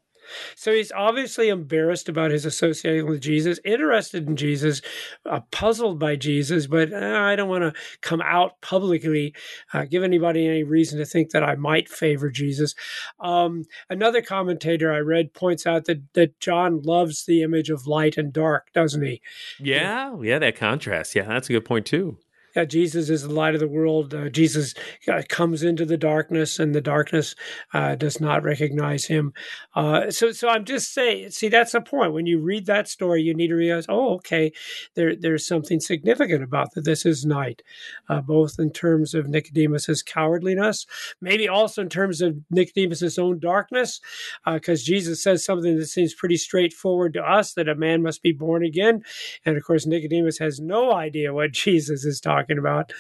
So 0.57 0.73
he's 0.73 0.93
obviously 0.93 1.49
embarrassed 1.49 2.09
about 2.09 2.31
his 2.31 2.45
associating 2.45 3.07
with 3.07 3.21
Jesus, 3.21 3.59
interested 3.65 4.27
in 4.27 4.37
Jesus, 4.37 4.83
uh, 5.27 5.41
puzzled 5.51 5.99
by 5.99 6.17
Jesus, 6.17 6.67
but 6.67 6.93
uh, 6.93 7.19
I 7.21 7.37
don't 7.37 7.49
want 7.49 7.63
to 7.63 7.81
come 8.01 8.23
out 8.23 8.61
publicly, 8.61 9.35
uh, 9.73 9.85
give 9.85 10.03
anybody 10.03 10.47
any 10.47 10.63
reason 10.63 10.99
to 10.99 11.05
think 11.05 11.31
that 11.31 11.43
I 11.43 11.55
might 11.55 11.89
favor 11.89 12.31
Jesus. 12.31 12.75
Um, 13.21 13.65
another 13.91 14.23
commentator 14.23 14.93
I 14.93 14.99
read 14.99 15.35
points 15.35 15.67
out 15.67 15.85
that, 15.87 16.03
that 16.15 16.39
John 16.41 16.83
loves 16.83 17.25
the 17.25 17.43
image 17.43 17.71
of 17.71 17.87
light 17.87 18.17
and 18.17 18.33
dark, 18.33 18.73
doesn't 18.73 19.03
he? 19.03 19.21
Yeah, 19.59 20.17
yeah, 20.21 20.39
that 20.39 20.57
contrast. 20.57 21.15
Yeah, 21.15 21.25
that's 21.25 21.49
a 21.49 21.53
good 21.53 21.65
point 21.65 21.87
too 21.87 22.19
yeah, 22.55 22.65
Jesus 22.65 23.11
is 23.11 23.23
the 23.23 23.33
light 23.33 23.55
of 23.55 23.61
the 23.61 23.69
world. 23.69 24.15
Uh, 24.15 24.29
Jesus 24.29 24.75
uh, 25.09 25.23
comes 25.29 25.65
into 25.65 25.85
the 25.85 25.97
darkness, 25.97 26.61
and 26.61 26.75
the 26.75 26.81
darkness 26.81 27.35
uh, 27.73 27.97
does 27.97 28.21
not 28.21 28.45
recognize 28.45 29.07
him. 29.07 29.33
Uh, 29.75 30.11
so, 30.11 30.31
so 30.31 30.49
I'm 30.49 30.65
just 30.65 30.95
saying. 30.95 31.31
See, 31.31 31.49
that's 31.49 31.73
the 31.73 31.81
point. 31.81 32.13
When 32.13 32.27
you 32.27 32.41
read 32.41 32.67
that 32.67 32.89
story, 32.89 33.23
you 33.23 33.35
need 33.35 33.49
to 33.49 33.55
realize, 33.55 33.87
oh, 33.89 34.15
okay, 34.15 34.53
there, 34.95 35.17
there's 35.17 35.47
something 35.47 35.81
significant 35.81 36.45
about 36.45 36.75
that. 36.75 36.85
This 36.85 37.05
is 37.05 37.25
night, 37.25 37.63
uh, 38.09 38.21
both 38.21 38.55
in 38.59 38.71
terms 38.71 39.15
of 39.15 39.29
Nicodemus's 39.29 40.03
cowardliness, 40.03 40.87
maybe 41.21 41.49
also 41.49 41.83
in 41.83 41.89
terms 41.89 42.21
of 42.21 42.37
Nicodemus's 42.51 43.19
own 43.19 43.41
darkness, 43.41 44.01
because 44.47 44.83
uh, 44.83 44.85
Jesus 44.85 45.23
says 45.23 45.45
something 45.45 45.77
that 45.77 45.87
seems 45.87 46.15
pretty 46.15 46.37
straightforward 46.37 47.15
to 47.15 47.23
us 47.23 47.55
that 47.55 47.69
a 47.69 47.75
man 47.75 48.03
must 48.03 48.23
be 48.23 48.33
born 48.33 48.65
again, 48.65 49.03
and 49.45 49.57
of 49.57 49.65
course 49.65 49.87
Nicodemus 49.87 50.39
has 50.39 50.61
no 50.61 50.93
idea 50.93 51.35
what 51.35 51.53
Jesus 51.65 52.05
is 52.05 52.21
talking 52.21 52.44
talking 52.45 52.59
about. 52.59 52.93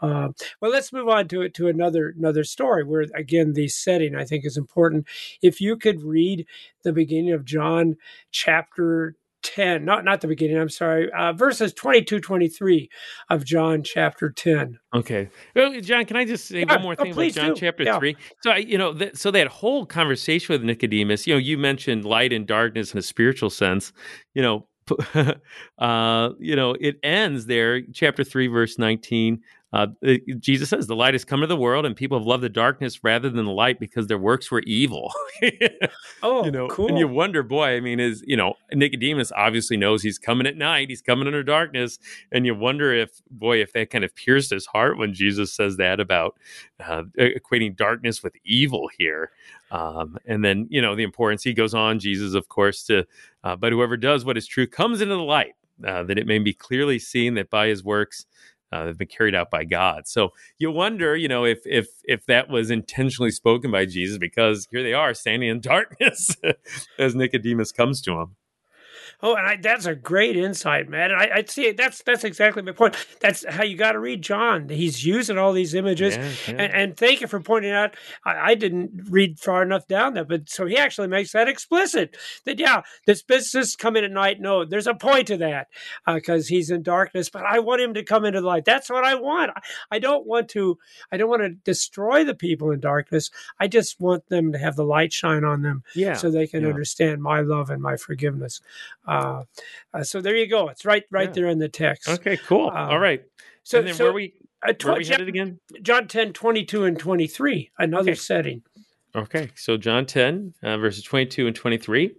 Uh, 0.00 0.28
well, 0.60 0.70
let's 0.70 0.92
move 0.92 1.08
on 1.08 1.28
to 1.28 1.42
it 1.42 1.54
to 1.54 1.68
another 1.68 2.14
another 2.16 2.44
story 2.44 2.84
where 2.84 3.06
again 3.14 3.52
the 3.52 3.68
setting 3.68 4.14
I 4.14 4.24
think 4.24 4.44
is 4.44 4.56
important. 4.56 5.06
If 5.42 5.60
you 5.60 5.76
could 5.76 6.02
read 6.02 6.46
the 6.82 6.92
beginning 6.92 7.32
of 7.32 7.44
John 7.44 7.96
chapter 8.30 9.16
10 9.42 9.84
not 9.84 10.04
not 10.04 10.20
the 10.22 10.26
beginning 10.26 10.58
i'm 10.58 10.68
sorry 10.68 11.08
uh, 11.12 11.32
verses 11.32 11.72
22 11.72 12.18
23 12.18 12.90
of 13.30 13.44
john 13.44 13.82
chapter 13.84 14.30
10 14.30 14.76
okay 14.92 15.28
well 15.54 15.78
john 15.80 16.04
can 16.04 16.16
i 16.16 16.24
just 16.24 16.46
say 16.46 16.60
yeah, 16.60 16.74
one 16.74 16.82
more 16.82 16.96
oh, 16.98 17.04
thing 17.04 17.12
oh, 17.12 17.20
about 17.20 17.32
john 17.32 17.48
do. 17.50 17.54
chapter 17.54 17.84
yeah. 17.84 17.98
3 17.98 18.16
so 18.42 18.50
I, 18.50 18.56
you 18.56 18.76
know 18.76 18.92
th- 18.92 19.14
so 19.14 19.30
that 19.30 19.46
whole 19.46 19.86
conversation 19.86 20.52
with 20.52 20.64
nicodemus 20.64 21.28
you 21.28 21.34
know 21.34 21.38
you 21.38 21.58
mentioned 21.58 22.04
light 22.04 22.32
and 22.32 22.44
darkness 22.44 22.92
in 22.92 22.98
a 22.98 23.02
spiritual 23.02 23.50
sense 23.50 23.92
you 24.34 24.42
know 24.42 24.66
uh, 25.78 26.30
you 26.38 26.56
know, 26.56 26.76
it 26.80 26.98
ends 27.02 27.46
there, 27.46 27.82
chapter 27.92 28.24
3, 28.24 28.46
verse 28.48 28.78
19. 28.78 29.42
Uh, 29.72 29.88
Jesus 30.38 30.70
says, 30.70 30.86
The 30.86 30.96
light 30.96 31.14
has 31.14 31.24
come 31.24 31.40
to 31.40 31.46
the 31.46 31.56
world, 31.56 31.84
and 31.84 31.96
people 31.96 32.18
have 32.18 32.26
loved 32.26 32.42
the 32.42 32.48
darkness 32.48 33.02
rather 33.02 33.28
than 33.28 33.44
the 33.44 33.52
light 33.52 33.80
because 33.80 34.06
their 34.06 34.18
works 34.18 34.50
were 34.50 34.62
evil. 34.66 35.12
oh, 36.22 36.44
you 36.44 36.50
know, 36.50 36.68
cool. 36.68 36.88
And 36.88 36.98
you 36.98 37.08
wonder, 37.08 37.42
boy, 37.42 37.76
I 37.76 37.80
mean, 37.80 37.98
is, 37.98 38.22
you 38.26 38.36
know, 38.36 38.54
Nicodemus 38.72 39.32
obviously 39.32 39.76
knows 39.76 40.02
he's 40.02 40.18
coming 40.18 40.46
at 40.46 40.56
night, 40.56 40.88
he's 40.88 41.02
coming 41.02 41.26
under 41.26 41.42
darkness. 41.42 41.98
And 42.30 42.46
you 42.46 42.54
wonder 42.54 42.92
if, 42.94 43.20
boy, 43.30 43.60
if 43.60 43.72
that 43.72 43.90
kind 43.90 44.04
of 44.04 44.14
pierced 44.14 44.50
his 44.50 44.66
heart 44.66 44.98
when 44.98 45.12
Jesus 45.12 45.52
says 45.52 45.76
that 45.78 45.98
about 46.00 46.38
uh, 46.80 47.02
equating 47.18 47.76
darkness 47.76 48.22
with 48.22 48.34
evil 48.44 48.88
here. 48.96 49.30
Um, 49.72 50.16
and 50.26 50.44
then, 50.44 50.68
you 50.70 50.80
know, 50.80 50.94
the 50.94 51.02
importance 51.02 51.42
he 51.42 51.52
goes 51.52 51.74
on, 51.74 51.98
Jesus, 51.98 52.34
of 52.34 52.48
course, 52.48 52.84
to, 52.84 53.04
uh, 53.42 53.56
but 53.56 53.72
whoever 53.72 53.96
does 53.96 54.24
what 54.24 54.36
is 54.36 54.46
true 54.46 54.66
comes 54.66 55.00
into 55.00 55.16
the 55.16 55.22
light, 55.22 55.54
uh, 55.84 56.04
that 56.04 56.18
it 56.18 56.26
may 56.26 56.38
be 56.38 56.54
clearly 56.54 56.98
seen 56.98 57.34
that 57.34 57.50
by 57.50 57.66
his 57.66 57.82
works, 57.82 58.26
uh, 58.72 58.86
have 58.86 58.98
been 58.98 59.08
carried 59.08 59.34
out 59.34 59.50
by 59.50 59.64
God. 59.64 60.06
So 60.06 60.32
you 60.58 60.70
wonder, 60.70 61.16
you 61.16 61.28
know, 61.28 61.44
if 61.44 61.60
if 61.64 61.88
if 62.04 62.26
that 62.26 62.48
was 62.48 62.70
intentionally 62.70 63.30
spoken 63.30 63.70
by 63.70 63.86
Jesus, 63.86 64.18
because 64.18 64.66
here 64.70 64.82
they 64.82 64.92
are 64.94 65.14
standing 65.14 65.48
in 65.48 65.60
darkness 65.60 66.36
as 66.98 67.14
Nicodemus 67.14 67.72
comes 67.72 68.00
to 68.02 68.20
him. 68.20 68.36
Oh, 69.22 69.34
and 69.34 69.46
I, 69.46 69.56
that's 69.56 69.86
a 69.86 69.94
great 69.94 70.36
insight, 70.36 70.88
man. 70.88 71.10
I, 71.10 71.30
I 71.36 71.44
see 71.44 71.66
it. 71.66 71.76
That's 71.76 72.02
that's 72.02 72.24
exactly 72.24 72.62
my 72.62 72.72
point. 72.72 72.94
That's 73.20 73.46
how 73.48 73.64
you 73.64 73.76
got 73.76 73.92
to 73.92 73.98
read 73.98 74.20
John. 74.20 74.68
He's 74.68 75.06
using 75.06 75.38
all 75.38 75.52
these 75.52 75.74
images, 75.74 76.16
yeah, 76.16 76.54
yeah. 76.54 76.62
And, 76.62 76.74
and, 76.74 76.96
thank 76.96 77.22
you 77.22 77.26
for 77.26 77.40
pointing 77.40 77.72
out. 77.72 77.96
I, 78.24 78.50
I, 78.50 78.54
didn't 78.54 79.08
read 79.08 79.38
far 79.38 79.62
enough 79.62 79.86
down 79.86 80.14
there, 80.14 80.24
but 80.24 80.50
so 80.50 80.66
he 80.66 80.76
actually 80.76 81.08
makes 81.08 81.32
that 81.32 81.48
explicit. 81.48 82.16
That 82.44 82.58
yeah, 82.58 82.82
this 83.06 83.22
business 83.22 83.74
come 83.74 83.96
in 83.96 84.04
at 84.04 84.10
night. 84.10 84.40
No, 84.40 84.64
there's 84.64 84.86
a 84.86 84.94
point 84.94 85.28
to 85.28 85.38
that 85.38 85.68
because 86.06 86.46
uh, 86.46 86.48
he's 86.50 86.70
in 86.70 86.82
darkness, 86.82 87.30
but 87.30 87.44
I 87.44 87.58
want 87.60 87.80
him 87.80 87.94
to 87.94 88.04
come 88.04 88.24
into 88.26 88.42
the 88.42 88.46
light. 88.46 88.66
That's 88.66 88.90
what 88.90 89.04
I 89.04 89.14
want. 89.14 89.52
I, 89.56 89.60
I 89.92 89.98
don't 89.98 90.26
want 90.26 90.50
to. 90.50 90.78
I 91.10 91.16
don't 91.16 91.30
want 91.30 91.42
to 91.42 91.50
destroy 91.50 92.24
the 92.24 92.34
people 92.34 92.70
in 92.70 92.80
darkness. 92.80 93.30
I 93.58 93.68
just 93.68 93.98
want 93.98 94.28
them 94.28 94.52
to 94.52 94.58
have 94.58 94.76
the 94.76 94.84
light 94.84 95.12
shine 95.12 95.44
on 95.44 95.62
them, 95.62 95.84
yeah, 95.94 96.14
so 96.14 96.30
they 96.30 96.46
can 96.46 96.66
understand 96.66 97.22
my 97.22 97.40
love 97.40 97.70
and 97.70 97.80
my 97.80 97.96
forgiveness. 97.96 98.60
Uh, 99.06 99.42
uh, 99.94 100.02
so 100.02 100.20
there 100.20 100.36
you 100.36 100.48
go. 100.48 100.68
It's 100.68 100.84
right 100.84 101.04
right 101.10 101.28
yeah. 101.28 101.32
there 101.32 101.48
in 101.48 101.58
the 101.58 101.68
text. 101.68 102.08
Okay, 102.08 102.36
cool. 102.36 102.68
Uh, 102.68 102.88
All 102.88 102.98
right. 102.98 103.22
So, 103.62 103.78
and 103.78 103.88
then 103.88 103.94
so, 103.94 104.04
where 104.04 104.12
we 104.12 104.34
uh, 104.66 104.72
tw- 104.72 104.86
where 104.86 104.96
we 104.96 105.06
headed 105.06 105.28
again? 105.28 105.60
John 105.82 106.08
10, 106.08 106.32
22 106.32 106.84
and 106.84 106.98
23, 106.98 107.70
another 107.78 108.12
okay. 108.12 108.14
setting. 108.14 108.62
Okay, 109.14 109.50
so 109.54 109.78
John 109.78 110.04
10, 110.04 110.52
uh, 110.62 110.76
verses 110.76 111.02
22 111.02 111.46
and 111.46 111.56
23. 111.56 112.14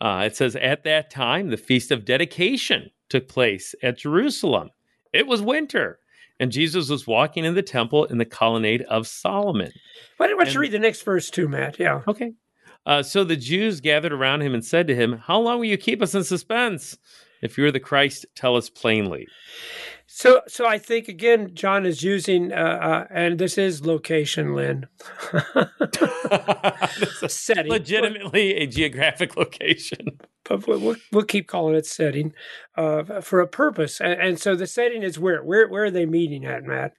Uh, 0.00 0.22
it 0.24 0.34
says, 0.34 0.56
At 0.56 0.82
that 0.84 1.10
time, 1.10 1.50
the 1.50 1.58
feast 1.58 1.90
of 1.90 2.06
dedication 2.06 2.90
took 3.10 3.28
place 3.28 3.74
at 3.82 3.98
Jerusalem. 3.98 4.70
It 5.12 5.26
was 5.26 5.42
winter, 5.42 5.98
and 6.40 6.50
Jesus 6.50 6.88
was 6.88 7.06
walking 7.06 7.44
in 7.44 7.54
the 7.54 7.62
temple 7.62 8.06
in 8.06 8.16
the 8.16 8.24
colonnade 8.24 8.82
of 8.82 9.06
Solomon. 9.06 9.72
Why 10.16 10.28
don't 10.28 10.54
you 10.54 10.60
read 10.60 10.72
the 10.72 10.78
next 10.78 11.02
verse 11.02 11.28
too, 11.28 11.48
Matt? 11.48 11.78
Yeah. 11.78 12.00
Okay. 12.08 12.32
Uh, 12.88 13.02
so 13.02 13.22
the 13.22 13.36
Jews 13.36 13.82
gathered 13.82 14.14
around 14.14 14.40
him 14.40 14.54
and 14.54 14.64
said 14.64 14.86
to 14.86 14.94
him, 14.94 15.18
How 15.26 15.38
long 15.38 15.58
will 15.58 15.66
you 15.66 15.76
keep 15.76 16.00
us 16.00 16.14
in 16.14 16.24
suspense? 16.24 16.96
If 17.42 17.58
you're 17.58 17.70
the 17.70 17.78
Christ, 17.78 18.24
tell 18.34 18.56
us 18.56 18.70
plainly. 18.70 19.28
So, 20.06 20.40
so 20.48 20.66
I 20.66 20.78
think 20.78 21.06
again, 21.06 21.54
John 21.54 21.84
is 21.84 22.02
using, 22.02 22.50
uh, 22.50 22.56
uh, 22.56 23.06
and 23.10 23.38
this 23.38 23.58
is 23.58 23.84
location, 23.84 24.54
Lynn. 24.54 24.86
setting, 27.28 27.70
legitimately 27.70 28.56
a 28.56 28.66
geographic 28.66 29.36
location. 29.36 30.18
But 30.44 30.66
we'll, 30.66 30.96
we'll 31.12 31.24
keep 31.24 31.46
calling 31.46 31.74
it 31.74 31.84
setting 31.84 32.32
uh, 32.74 33.20
for 33.20 33.40
a 33.40 33.46
purpose. 33.46 34.00
And, 34.00 34.18
and, 34.18 34.40
so 34.40 34.56
the 34.56 34.66
setting 34.66 35.02
is 35.02 35.18
where, 35.18 35.44
where, 35.44 35.68
where 35.68 35.84
are 35.84 35.90
they 35.90 36.06
meeting 36.06 36.46
at, 36.46 36.64
Matt? 36.64 36.94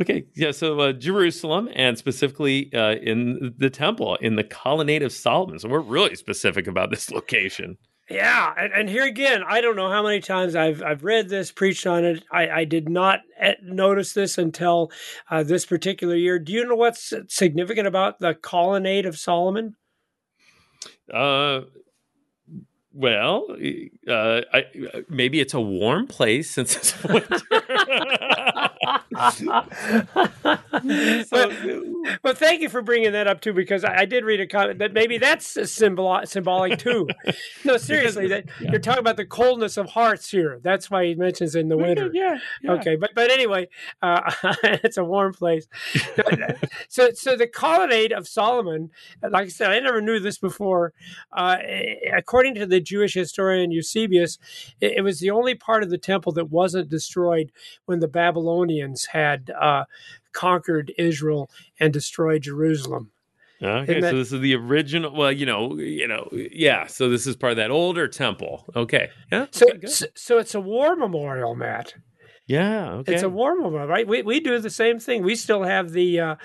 Okay, 0.00 0.24
yeah, 0.34 0.50
so 0.50 0.80
uh, 0.80 0.92
Jerusalem 0.92 1.68
and 1.74 1.98
specifically 1.98 2.72
uh, 2.72 2.94
in 2.94 3.54
the 3.58 3.68
temple 3.68 4.16
in 4.16 4.36
the 4.36 4.44
colonnade 4.44 5.02
of 5.02 5.12
Solomon. 5.12 5.58
So 5.58 5.68
we're 5.68 5.80
really 5.80 6.16
specific 6.16 6.66
about 6.66 6.90
this 6.90 7.10
location. 7.10 7.76
Yeah, 8.08 8.52
and, 8.58 8.72
and, 8.72 8.88
here 8.88 9.04
again, 9.04 9.44
I 9.46 9.60
don't 9.60 9.76
know 9.76 9.88
how 9.88 10.02
many 10.02 10.18
times 10.18 10.56
I've 10.56 10.82
I've 10.82 11.04
read 11.04 11.28
this, 11.28 11.52
preached 11.52 11.86
on 11.86 12.04
it. 12.04 12.24
I, 12.32 12.48
I 12.48 12.64
did 12.64 12.88
not 12.88 13.20
eh, 13.38 13.54
notice 13.62 14.14
this 14.14 14.36
until 14.36 14.90
uh, 15.30 15.44
this 15.44 15.64
particular 15.64 16.16
year. 16.16 16.40
Do 16.40 16.52
you 16.52 16.64
know 16.64 16.74
what's 16.74 17.12
significant 17.28 17.86
about 17.86 18.18
the 18.18 18.34
colonnade 18.34 19.06
of 19.06 19.16
Solomon? 19.16 19.76
Uh, 21.12 21.60
well, 22.92 23.46
uh, 24.08 24.40
I, 24.52 24.66
maybe 25.08 25.40
it's 25.40 25.54
a 25.54 25.60
warm 25.60 26.08
place 26.08 26.50
since 26.50 26.76
it's 26.76 27.04
winter. 27.08 27.38
so, 31.24 31.52
well, 32.24 32.34
thank 32.34 32.62
you 32.62 32.68
for 32.68 32.82
bringing 32.82 33.12
that 33.12 33.28
up 33.28 33.40
too, 33.40 33.52
because 33.52 33.84
I, 33.84 33.98
I 33.98 34.04
did 34.06 34.24
read 34.24 34.40
a 34.40 34.46
comment 34.46 34.80
that 34.80 34.92
maybe 34.92 35.18
that's 35.18 35.70
symbol, 35.70 36.20
symbolic 36.24 36.80
too. 36.80 37.08
no, 37.64 37.76
seriously, 37.76 38.26
that 38.28 38.46
yeah. 38.60 38.72
you're 38.72 38.80
talking 38.80 39.00
about 39.00 39.16
the 39.16 39.26
coldness 39.26 39.76
of 39.76 39.90
hearts 39.90 40.28
here. 40.28 40.58
That's 40.62 40.90
why 40.90 41.06
he 41.06 41.14
mentions 41.14 41.54
in 41.54 41.68
the 41.68 41.76
winter. 41.76 42.10
Yeah. 42.12 42.38
yeah. 42.60 42.72
Okay, 42.72 42.96
but 42.96 43.10
but 43.14 43.30
anyway, 43.30 43.68
uh, 44.02 44.32
it's 44.64 44.96
a 44.96 45.04
warm 45.04 45.32
place. 45.32 45.68
so 46.88 47.12
so 47.12 47.36
the 47.36 47.46
colonnade 47.46 48.12
of 48.12 48.26
Solomon, 48.26 48.90
like 49.22 49.46
I 49.46 49.48
said, 49.48 49.70
I 49.70 49.78
never 49.78 50.00
knew 50.00 50.18
this 50.18 50.38
before. 50.38 50.92
Uh, 51.32 51.58
according 52.12 52.56
to 52.56 52.66
the 52.66 52.79
Jewish 52.80 53.14
historian 53.14 53.70
Eusebius, 53.70 54.38
it, 54.80 54.98
it 54.98 55.00
was 55.02 55.20
the 55.20 55.30
only 55.30 55.54
part 55.54 55.82
of 55.82 55.90
the 55.90 55.98
temple 55.98 56.32
that 56.32 56.50
wasn't 56.50 56.88
destroyed 56.88 57.52
when 57.86 58.00
the 58.00 58.08
Babylonians 58.08 59.06
had 59.06 59.50
uh, 59.60 59.84
conquered 60.32 60.92
Israel 60.98 61.50
and 61.78 61.92
destroyed 61.92 62.42
Jerusalem. 62.42 63.10
Okay, 63.62 64.00
that, 64.00 64.10
so 64.10 64.16
this 64.16 64.32
is 64.32 64.40
the 64.40 64.54
original. 64.54 65.14
Well, 65.14 65.30
you 65.30 65.44
know, 65.44 65.76
you 65.76 66.08
know, 66.08 66.28
yeah. 66.32 66.86
So 66.86 67.10
this 67.10 67.26
is 67.26 67.36
part 67.36 67.52
of 67.52 67.56
that 67.58 67.70
older 67.70 68.08
temple. 68.08 68.64
Okay, 68.74 69.10
yeah. 69.30 69.46
So, 69.50 69.66
okay, 69.68 69.86
so, 69.86 70.06
so, 70.14 70.38
it's 70.38 70.54
a 70.54 70.60
war 70.60 70.96
memorial, 70.96 71.54
Matt. 71.54 71.94
Yeah, 72.46 72.92
okay. 72.94 73.14
It's 73.14 73.22
a 73.22 73.28
war 73.28 73.54
memorial, 73.54 73.86
right? 73.86 74.08
We 74.08 74.22
we 74.22 74.40
do 74.40 74.58
the 74.58 74.70
same 74.70 74.98
thing. 74.98 75.22
We 75.22 75.36
still 75.36 75.62
have 75.62 75.90
the 75.90 76.20
uh, 76.20 76.36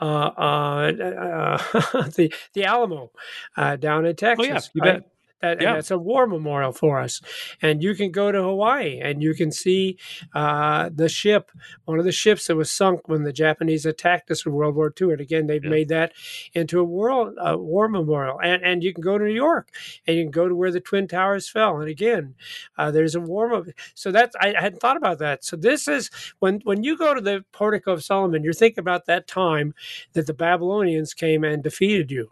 uh, 0.00 0.04
uh, 0.04 1.58
the 2.16 2.34
the 2.54 2.64
Alamo 2.64 3.12
uh, 3.56 3.76
down 3.76 4.04
in 4.04 4.16
Texas. 4.16 4.44
Oh 4.44 4.52
yeah, 4.52 4.60
you 4.74 4.82
right? 4.82 5.02
bet 5.02 5.13
That, 5.44 5.60
Yeah. 5.60 5.74
that's 5.74 5.90
a 5.90 5.98
war 5.98 6.26
memorial 6.26 6.72
for 6.72 6.98
us. 7.00 7.20
And 7.60 7.82
you 7.82 7.94
can 7.94 8.10
go 8.10 8.32
to 8.32 8.42
Hawaii 8.42 8.98
and 9.00 9.22
you 9.22 9.34
can 9.34 9.52
see 9.52 9.98
uh, 10.34 10.88
the 10.94 11.08
ship, 11.08 11.50
one 11.84 11.98
of 11.98 12.04
the 12.06 12.12
ships 12.12 12.46
that 12.46 12.56
was 12.56 12.70
sunk 12.70 13.08
when 13.08 13.24
the 13.24 13.32
Japanese 13.32 13.84
attacked 13.84 14.30
us 14.30 14.46
in 14.46 14.52
World 14.52 14.74
War 14.74 14.92
II. 15.00 15.12
And 15.12 15.20
again, 15.20 15.46
they've 15.46 15.62
Yeah. 15.64 15.70
made 15.70 15.88
that 15.88 16.12
into 16.54 16.80
a 16.80 16.84
world 16.84 17.34
uh, 17.38 17.56
war 17.58 17.88
memorial. 17.88 18.40
And 18.42 18.62
and 18.64 18.82
you 18.82 18.92
can 18.94 19.02
go 19.02 19.18
to 19.18 19.24
New 19.24 19.34
York 19.34 19.68
and 20.06 20.16
you 20.16 20.24
can 20.24 20.30
go 20.30 20.48
to 20.48 20.54
where 20.54 20.70
the 20.72 20.80
Twin 20.80 21.06
Towers 21.08 21.48
fell. 21.48 21.78
And 21.80 21.88
again, 21.90 22.34
uh, 22.78 22.90
there's 22.90 23.14
a 23.14 23.20
war 23.20 23.48
memorial. 23.48 23.72
So 23.94 24.10
that's 24.12 24.34
I, 24.40 24.54
I 24.56 24.60
hadn't 24.62 24.80
thought 24.80 24.96
about 24.96 25.18
that. 25.18 25.44
So 25.44 25.56
this 25.56 25.86
is 25.88 26.10
when 26.38 26.60
when 26.64 26.82
you 26.84 26.96
go 26.96 27.12
to 27.14 27.20
the 27.20 27.44
Portico 27.52 27.92
of 27.92 28.02
Solomon, 28.04 28.42
you're 28.44 28.52
thinking 28.54 28.80
about 28.80 29.06
that 29.06 29.26
time 29.26 29.74
that 30.14 30.26
the 30.26 30.34
Babylonians 30.34 31.12
came 31.14 31.44
and 31.44 31.62
defeated 31.62 32.10
you. 32.10 32.30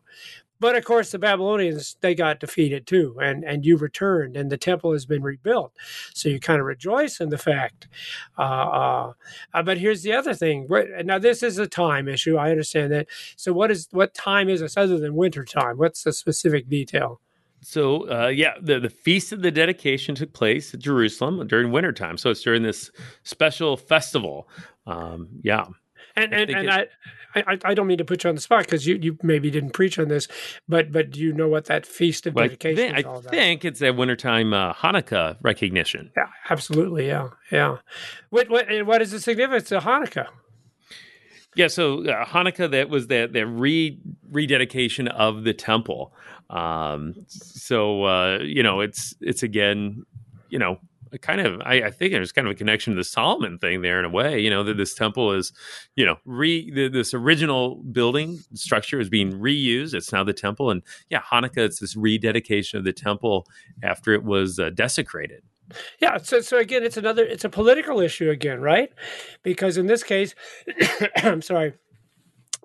But 0.62 0.76
of 0.76 0.84
course, 0.84 1.10
the 1.10 1.18
Babylonians 1.18 1.96
they 2.02 2.14
got 2.14 2.38
defeated 2.38 2.86
too, 2.86 3.18
and 3.20 3.42
and 3.42 3.66
you 3.66 3.76
returned, 3.76 4.36
and 4.36 4.48
the 4.48 4.56
temple 4.56 4.92
has 4.92 5.04
been 5.04 5.20
rebuilt. 5.20 5.72
So 6.14 6.28
you 6.28 6.38
kind 6.38 6.60
of 6.60 6.66
rejoice 6.66 7.20
in 7.20 7.30
the 7.30 7.36
fact. 7.36 7.88
Uh, 8.38 8.42
uh, 8.42 9.12
uh, 9.54 9.62
but 9.64 9.78
here's 9.78 10.04
the 10.04 10.12
other 10.12 10.34
thing. 10.34 10.68
Now 11.04 11.18
this 11.18 11.42
is 11.42 11.58
a 11.58 11.66
time 11.66 12.06
issue. 12.06 12.36
I 12.36 12.50
understand 12.52 12.92
that. 12.92 13.08
So 13.34 13.52
what 13.52 13.72
is 13.72 13.88
what 13.90 14.14
time 14.14 14.48
is 14.48 14.60
this 14.60 14.76
other 14.76 15.00
than 15.00 15.16
winter 15.16 15.44
time? 15.44 15.78
What's 15.78 16.04
the 16.04 16.12
specific 16.12 16.68
detail? 16.68 17.20
So 17.60 18.08
uh, 18.08 18.28
yeah, 18.28 18.52
the 18.62 18.78
the 18.78 18.88
feast 18.88 19.32
of 19.32 19.42
the 19.42 19.50
dedication 19.50 20.14
took 20.14 20.32
place 20.32 20.72
at 20.74 20.78
Jerusalem 20.78 21.44
during 21.48 21.72
wintertime. 21.72 22.18
So 22.18 22.30
it's 22.30 22.42
during 22.42 22.62
this 22.62 22.88
special 23.24 23.76
festival. 23.76 24.48
Um, 24.86 25.28
yeah, 25.42 25.66
And 26.16 26.34
I 26.34 26.38
and, 26.38 26.50
and 26.50 26.70
I, 26.70 26.86
I 27.34 27.58
I 27.64 27.74
don't 27.74 27.86
mean 27.86 27.98
to 27.98 28.04
put 28.04 28.24
you 28.24 28.28
on 28.28 28.34
the 28.34 28.40
spot 28.40 28.64
because 28.64 28.86
you, 28.86 28.98
you 29.00 29.16
maybe 29.22 29.50
didn't 29.50 29.70
preach 29.70 29.98
on 29.98 30.08
this, 30.08 30.28
but 30.68 30.92
but 30.92 31.10
do 31.10 31.20
you 31.20 31.32
know 31.32 31.48
what 31.48 31.66
that 31.66 31.86
feast 31.86 32.26
of 32.26 32.34
Well, 32.34 32.44
I, 32.44 32.48
dedication 32.48 32.76
think, 32.76 32.98
is 32.98 33.04
I 33.04 33.08
all 33.08 33.18
about? 33.18 33.30
think 33.30 33.64
it's 33.64 33.82
a 33.82 33.90
wintertime 33.92 34.52
uh, 34.52 34.74
Hanukkah 34.74 35.36
recognition. 35.42 36.10
Yeah, 36.16 36.26
absolutely. 36.50 37.06
Yeah, 37.06 37.30
yeah. 37.50 37.78
What 38.30 38.48
what 38.50 38.66
what 38.84 39.00
is 39.02 39.12
the 39.12 39.20
significance 39.20 39.72
of 39.72 39.84
Hanukkah? 39.84 40.28
Yeah, 41.54 41.68
so 41.68 42.04
uh, 42.06 42.24
Hanukkah 42.24 42.70
that 42.70 42.88
was 42.88 43.08
that 43.08 43.32
that 43.34 43.46
re 43.46 43.98
rededication 44.30 45.08
of 45.08 45.44
the 45.44 45.52
temple. 45.52 46.14
Um, 46.48 47.14
so 47.28 48.04
uh, 48.04 48.38
you 48.42 48.62
know, 48.62 48.80
it's 48.80 49.14
it's 49.20 49.42
again, 49.42 50.04
you 50.48 50.58
know, 50.58 50.78
kind 51.18 51.40
of 51.40 51.60
I, 51.64 51.74
I 51.82 51.90
think 51.90 52.12
there's 52.12 52.32
kind 52.32 52.46
of 52.46 52.52
a 52.52 52.56
connection 52.56 52.92
to 52.92 52.96
the 52.96 53.04
Solomon 53.04 53.58
thing 53.58 53.82
there 53.82 53.98
in 53.98 54.04
a 54.04 54.10
way. 54.10 54.40
You 54.40 54.50
know 54.50 54.62
that 54.64 54.76
this 54.76 54.94
temple 54.94 55.32
is, 55.32 55.52
you 55.96 56.04
know, 56.04 56.16
re 56.24 56.70
the, 56.70 56.88
this 56.88 57.14
original 57.14 57.76
building 57.76 58.40
structure 58.54 59.00
is 59.00 59.08
being 59.08 59.32
reused. 59.32 59.94
It's 59.94 60.12
now 60.12 60.24
the 60.24 60.32
temple, 60.32 60.70
and 60.70 60.82
yeah, 61.08 61.20
Hanukkah 61.20 61.58
it's 61.58 61.80
this 61.80 61.96
rededication 61.96 62.78
of 62.78 62.84
the 62.84 62.92
temple 62.92 63.46
after 63.82 64.12
it 64.12 64.24
was 64.24 64.58
uh, 64.58 64.70
desecrated. 64.70 65.42
Yeah, 66.00 66.18
so 66.18 66.40
so 66.40 66.58
again, 66.58 66.82
it's 66.82 66.96
another 66.96 67.24
it's 67.24 67.44
a 67.44 67.48
political 67.48 68.00
issue 68.00 68.30
again, 68.30 68.60
right? 68.60 68.92
Because 69.42 69.76
in 69.76 69.86
this 69.86 70.02
case, 70.02 70.34
I'm 71.16 71.42
sorry, 71.42 71.74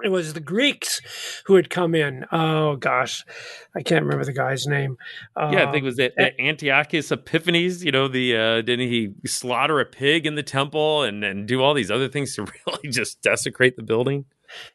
it 0.03 0.09
was 0.09 0.33
the 0.33 0.39
Greeks 0.39 1.01
who 1.45 1.55
had 1.55 1.69
come 1.69 1.95
in. 1.95 2.25
Oh 2.31 2.75
gosh, 2.75 3.25
I 3.75 3.81
can't 3.81 4.03
remember 4.03 4.25
the 4.25 4.33
guy's 4.33 4.67
name. 4.67 4.97
Yeah, 5.35 5.67
I 5.67 5.71
think 5.71 5.75
it 5.75 5.79
Um, 5.79 5.85
was 5.85 5.95
that, 5.97 6.13
that 6.17 6.39
Antiochus 6.39 7.11
Epiphanes. 7.11 7.83
You 7.83 7.91
know, 7.91 8.07
the 8.07 8.35
uh, 8.35 8.61
didn't 8.61 8.87
he 8.89 9.09
slaughter 9.25 9.79
a 9.79 9.85
pig 9.85 10.25
in 10.25 10.35
the 10.35 10.43
temple 10.43 11.03
and 11.03 11.23
and 11.23 11.47
do 11.47 11.61
all 11.61 11.73
these 11.73 11.91
other 11.91 12.07
things 12.07 12.35
to 12.35 12.43
really 12.67 12.89
just 12.89 13.21
desecrate 13.21 13.75
the 13.75 13.83
building? 13.83 14.25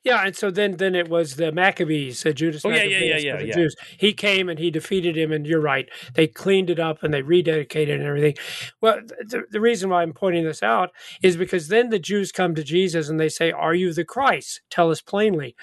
Yeah, 0.04 0.24
and 0.26 0.36
so 0.36 0.50
then 0.50 0.76
then 0.76 0.94
it 0.94 1.08
was 1.08 1.36
the 1.36 1.52
Maccabees, 1.52 2.24
uh, 2.26 2.32
Judas. 2.32 2.64
Oh, 2.64 2.70
yeah, 2.70 2.84
yeah, 2.84 3.16
yeah, 3.16 3.36
the 3.36 3.46
yeah, 3.46 3.54
Jews. 3.54 3.76
He 3.98 4.12
came 4.12 4.48
and 4.48 4.58
he 4.58 4.70
defeated 4.70 5.16
him, 5.16 5.32
and 5.32 5.46
you're 5.46 5.60
right. 5.60 5.88
They 6.14 6.26
cleaned 6.26 6.70
it 6.70 6.80
up 6.80 7.02
and 7.02 7.12
they 7.12 7.22
rededicated 7.22 7.94
and 7.94 8.02
everything. 8.04 8.34
Well, 8.80 9.00
the, 9.20 9.44
the 9.50 9.60
reason 9.60 9.90
why 9.90 10.02
I'm 10.02 10.12
pointing 10.12 10.44
this 10.44 10.62
out 10.62 10.90
is 11.22 11.36
because 11.36 11.68
then 11.68 11.90
the 11.90 11.98
Jews 11.98 12.32
come 12.32 12.54
to 12.54 12.64
Jesus 12.64 13.08
and 13.08 13.20
they 13.20 13.28
say, 13.28 13.50
"Are 13.52 13.74
you 13.74 13.92
the 13.92 14.04
Christ? 14.04 14.60
Tell 14.70 14.90
us 14.90 15.00
plainly." 15.00 15.54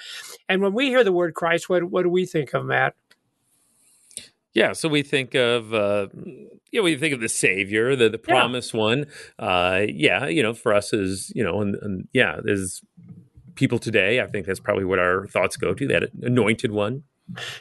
And 0.47 0.61
when 0.61 0.73
we 0.73 0.88
hear 0.88 1.03
the 1.03 1.11
word 1.11 1.33
Christ, 1.33 1.69
what 1.69 1.83
what 1.85 2.03
do 2.03 2.09
we 2.09 2.25
think 2.25 2.53
of, 2.53 2.65
Matt? 2.65 2.95
Yeah, 4.53 4.73
so 4.73 4.89
we 4.89 5.03
think 5.03 5.35
of 5.35 5.73
uh, 5.73 6.07
you 6.15 6.49
know 6.79 6.83
we 6.83 6.97
think 6.97 7.13
of 7.13 7.21
the 7.21 7.29
Savior, 7.29 7.95
the 7.95 8.09
the 8.09 8.19
Yeah. 8.27 8.33
promised 8.33 8.73
one. 8.73 9.05
Uh, 9.38 9.85
yeah, 9.88 10.27
you 10.27 10.41
know, 10.41 10.53
for 10.53 10.73
us 10.73 10.91
is 10.91 11.31
you 11.35 11.43
know, 11.43 11.61
and, 11.61 11.75
and 11.75 12.07
yeah, 12.13 12.39
there's 12.43 12.81
people 13.59 13.77
today. 13.77 14.22
I 14.22 14.27
think 14.27 14.48
that's 14.48 14.59
probably 14.59 14.85
what 14.85 15.00
our 15.00 15.27
thoughts 15.27 15.57
go 15.57 15.74
to 15.74 15.87
that 15.87 16.09
anointed 16.22 16.72
one. 16.72 17.03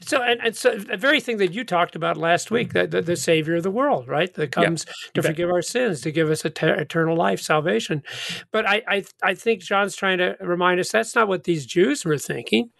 So, 0.00 0.22
and, 0.22 0.40
and 0.42 0.56
so 0.56 0.76
the 0.76 0.96
very 0.96 1.20
thing 1.20 1.36
that 1.38 1.52
you 1.52 1.62
talked 1.62 1.94
about 1.94 2.16
last 2.16 2.50
week, 2.50 2.72
the, 2.72 2.86
the, 2.86 3.02
the 3.02 3.16
Savior 3.16 3.56
of 3.56 3.64
the 3.64 3.70
world, 3.70 4.08
right? 4.08 4.32
That 4.32 4.50
comes 4.50 4.86
to 5.12 5.20
bet. 5.20 5.26
forgive 5.26 5.50
our 5.50 5.60
sins, 5.60 6.00
to 6.02 6.10
give 6.10 6.30
us 6.30 6.44
et- 6.46 6.62
eternal 6.62 7.16
life, 7.16 7.40
salvation. 7.40 8.02
But 8.50 8.66
I, 8.66 8.82
I, 8.88 9.04
I 9.22 9.34
think 9.34 9.60
John's 9.60 9.94
trying 9.94 10.18
to 10.18 10.36
remind 10.40 10.80
us 10.80 10.90
that's 10.90 11.14
not 11.14 11.28
what 11.28 11.44
these 11.44 11.66
Jews 11.66 12.04
were 12.04 12.16
thinking. 12.16 12.70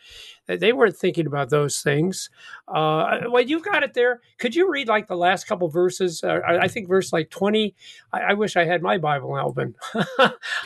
They- 0.56 0.72
weren't 0.72 0.96
thinking 0.96 1.26
about 1.26 1.50
those 1.50 1.80
things. 1.80 2.30
Uh, 2.66 3.18
well, 3.28 3.42
you've 3.42 3.62
got 3.64 3.82
it 3.82 3.94
there. 3.94 4.20
Could 4.38 4.56
you 4.56 4.70
read 4.70 4.88
like 4.88 5.06
the 5.06 5.16
last 5.16 5.46
couple 5.46 5.68
verses? 5.68 6.22
Uh, 6.24 6.40
I 6.46 6.68
think 6.68 6.88
verse 6.88 7.12
like 7.12 7.30
20. 7.30 7.74
I, 8.12 8.20
I 8.20 8.32
wish 8.34 8.56
I 8.56 8.64
had 8.64 8.82
my 8.82 8.98
Bible 8.98 9.37
open. 9.37 9.74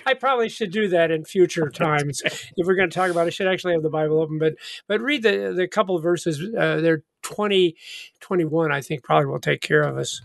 I 0.06 0.14
probably 0.14 0.48
should 0.48 0.70
do 0.70 0.88
that 0.88 1.10
in 1.10 1.24
future 1.24 1.68
times. 1.74 2.22
if 2.24 2.66
we're 2.66 2.74
going 2.76 2.88
to 2.90 2.94
talk 2.94 3.10
about 3.10 3.22
it, 3.24 3.26
I 3.26 3.30
should 3.30 3.46
actually 3.48 3.74
have 3.74 3.82
the 3.82 3.90
Bible 3.90 4.20
open. 4.20 4.38
But 4.38 4.54
but 4.86 5.00
read 5.00 5.22
the 5.22 5.52
the 5.54 5.66
couple 5.68 5.96
of 5.96 6.02
verses. 6.02 6.40
Uh, 6.40 6.80
they're 6.80 7.02
20, 7.22 7.76
21, 8.20 8.72
I 8.72 8.80
think 8.80 9.02
probably 9.02 9.26
will 9.26 9.40
take 9.40 9.60
care 9.60 9.82
of 9.82 9.96
us. 9.98 10.20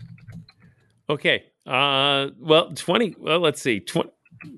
Okay. 1.10 1.44
Uh, 1.66 2.28
well, 2.38 2.72
twenty. 2.74 3.14
Well, 3.18 3.40
let's 3.40 3.60
see. 3.60 3.80
Tw- 3.80 4.10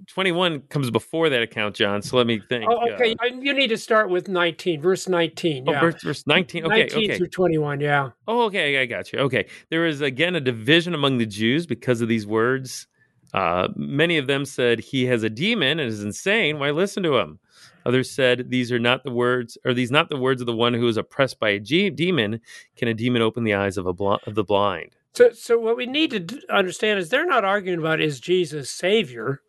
Twenty-one 0.07 0.61
comes 0.62 0.90
before 0.90 1.29
that 1.29 1.43
account, 1.43 1.75
John. 1.75 2.03
So 2.03 2.16
let 2.16 2.27
me 2.27 2.40
think. 2.49 2.64
Oh, 2.69 2.93
okay. 2.93 3.14
Uh, 3.21 3.35
you 3.40 3.53
need 3.53 3.69
to 3.69 3.79
start 3.79 4.11
with 4.11 4.29
19, 4.29 4.81
verse 4.81 5.09
19. 5.09 5.69
oh, 5.69 5.73
verse, 5.73 6.03
verse 6.03 6.27
nineteen. 6.27 6.64
Okay. 6.64 6.81
19 6.81 7.05
okay. 7.11 7.19
through 7.19 7.29
21. 7.29 7.81
Yeah. 7.81 8.11
Oh, 8.29 8.45
okay, 8.47 8.81
I 8.81 8.87
got 8.87 9.12
you. 9.12 9.19
Okay, 9.21 9.47
there 9.71 9.87
is 9.87 10.01
again 10.01 10.37
a 10.37 10.40
division 10.40 10.95
among 10.95 11.19
the 11.19 11.27
Jews 11.27 11.66
because 11.66 12.01
of 12.01 12.09
these 12.09 12.27
words. 12.27 12.87
Uh, 13.33 13.69
many 13.77 14.19
of 14.19 14.27
them 14.27 14.45
said 14.45 14.81
he 14.81 15.07
has 15.07 15.23
a 15.23 15.31
demon 15.31 15.79
and 15.79 15.88
is 15.88 16.03
insane. 16.03 16.59
Why 16.59 16.71
listen 16.71 17.03
to 17.05 17.16
him? 17.16 17.38
Others 17.87 18.11
said 18.11 18.51
these 18.51 18.73
are 18.73 18.79
not 18.79 19.05
the 19.05 19.11
words, 19.11 19.57
or 19.64 19.73
these 19.73 19.90
not 19.90 20.11
the 20.11 20.19
words 20.19 20.43
of 20.43 20.47
the 20.47 20.57
one 20.57 20.75
who 20.75 20.87
is 20.88 20.97
oppressed 20.97 21.38
by 21.38 21.51
a 21.51 21.59
demon. 21.59 22.40
Can 22.77 22.88
a 22.88 22.95
demon 22.95 23.23
open 23.23 23.45
the 23.45 23.55
eyes 23.55 23.79
of 23.79 23.87
a 23.87 23.93
bl- 23.93 24.16
of 24.27 24.35
the 24.35 24.45
blind? 24.45 24.97
So, 25.12 25.33
so 25.33 25.59
what 25.59 25.77
we 25.77 25.87
need 25.87 26.11
to 26.11 26.40
understand 26.51 26.99
is 26.99 27.09
they're 27.09 27.27
not 27.27 27.45
arguing 27.45 27.79
about 27.79 28.01
is 28.01 28.21
Jesus 28.21 28.71
Savior. 28.71 29.43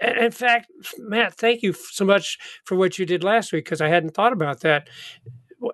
In 0.00 0.30
fact, 0.30 0.70
Matt, 0.98 1.34
thank 1.34 1.62
you 1.62 1.72
so 1.72 2.04
much 2.04 2.38
for 2.64 2.76
what 2.76 2.98
you 2.98 3.06
did 3.06 3.24
last 3.24 3.52
week 3.52 3.64
because 3.64 3.80
I 3.80 3.88
hadn't 3.88 4.14
thought 4.14 4.32
about 4.32 4.60
that. 4.60 4.88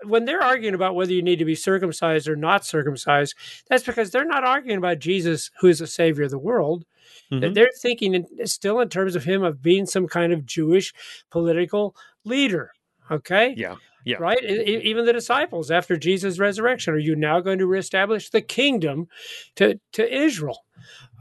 When 0.05 0.25
they're 0.25 0.43
arguing 0.43 0.75
about 0.75 0.97
whether 0.97 1.13
you 1.13 1.23
need 1.23 1.39
to 1.39 1.45
be 1.45 1.55
circumcised 1.55 2.27
or 2.29 2.35
not 2.35 2.65
circumcised, 2.65 3.35
that's 3.69 3.85
because 3.85 4.11
they're 4.11 4.25
not 4.25 4.45
arguing 4.45 4.79
about 4.79 4.99
Jesus, 4.99 5.51
who 5.61 5.69
is 5.69 5.79
the 5.79 5.87
Savior 5.87 6.25
of 6.25 6.31
the 6.31 6.39
world. 6.39 6.85
Mhm. 7.31 7.55
They're 7.55 7.71
thinking 7.81 8.15
in, 8.15 8.47
still 8.47 8.81
in 8.81 8.89
terms 8.89 9.15
of 9.15 9.25
him 9.25 9.45
of 9.45 9.63
being 9.63 9.87
some 9.87 10.09
kind 10.09 10.33
of 10.33 10.45
Jewish 10.45 10.93
political 11.31 11.95
leader. 12.25 12.73
Okay. 13.11 13.55
Yeah, 13.57 13.77
yeah. 14.05 14.17
Right. 14.19 14.43
Even 14.45 15.05
the 15.05 15.13
disciples 15.13 15.71
after 15.71 15.97
Jesus' 15.97 16.41
resurrection, 16.41 16.95
are 16.95 16.99
you 16.99 17.15
now 17.15 17.39
going 17.41 17.59
to 17.59 17.67
reestablish 17.67 18.31
the 18.31 18.41
kingdom 18.43 19.07
to 19.55 19.79
to 19.93 20.13
Israel? 20.13 20.65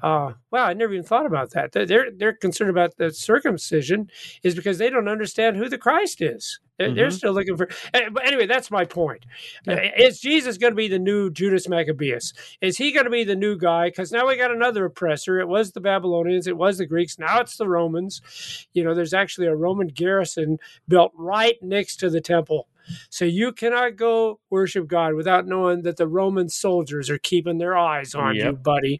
Uh, 0.05 0.33
wow, 0.51 0.65
I 0.65 0.73
never 0.73 0.93
even 0.93 1.03
thought 1.03 1.25
about 1.25 1.49
that. 1.53 1.71
They're- 1.71 1.87
They're 1.87 2.11
they're 2.11 2.33
concerned 2.33 2.69
about 2.69 2.95
the 2.97 3.11
circumcision 3.11 4.11
is 4.43 4.53
because 4.53 4.77
they 4.77 4.91
don't 4.91 5.07
understand 5.07 5.57
who 5.57 5.67
the 5.67 5.79
Christ 5.79 6.21
is. 6.21 6.59
They're, 6.77 6.93
they're 6.93 7.07
Mhm. 7.07 7.13
still 7.13 7.33
looking 7.33 7.57
for. 7.57 7.67
eh, 7.95 8.09
But 8.11 8.27
anyway, 8.27 8.45
that's 8.45 8.69
my 8.69 8.85
point. 8.85 9.25
Uh, 9.67 9.77
Is 9.97 10.19
Jesus 10.19 10.59
going 10.59 10.73
to 10.73 10.77
be 10.77 10.87
the 10.89 10.99
new 10.99 11.31
Judas 11.31 11.67
Maccabeus? 11.67 12.33
Is 12.61 12.77
he 12.77 12.91
going 12.91 13.05
to 13.05 13.09
be 13.09 13.23
the 13.23 13.35
new 13.35 13.57
guy? 13.57 13.87
Because 13.87 14.11
now 14.11 14.27
we 14.27 14.37
got 14.37 14.51
another 14.51 14.85
oppressor. 14.85 15.39
It 15.39 15.47
was 15.47 15.71
the 15.71 15.81
Babylonians. 15.81 16.45
It 16.47 16.57
was 16.57 16.77
the 16.77 16.85
Greeks. 16.85 17.17
Now 17.17 17.39
it's 17.41 17.57
the 17.57 17.67
Romans. 17.67 18.21
You 18.73 18.83
know, 18.83 18.93
there's 18.93 19.13
actually 19.13 19.47
a 19.47 19.55
Roman 19.55 19.87
garrison 19.87 20.59
built 20.87 21.13
right 21.15 21.57
next 21.63 21.95
to 22.01 22.11
the 22.11 22.21
temple. 22.21 22.67
So 23.09 23.25
you 23.25 23.51
cannot 23.51 23.95
go 23.95 24.39
worship 24.49 24.87
God 24.87 25.13
without 25.15 25.47
knowing 25.47 25.83
that 25.83 25.97
the 25.97 26.07
Roman 26.07 26.49
soldiers 26.49 27.09
are 27.09 27.17
keeping 27.17 27.57
their 27.57 27.77
eyes 27.77 28.15
on 28.15 28.35
you, 28.45 28.53
buddy. 28.53 28.99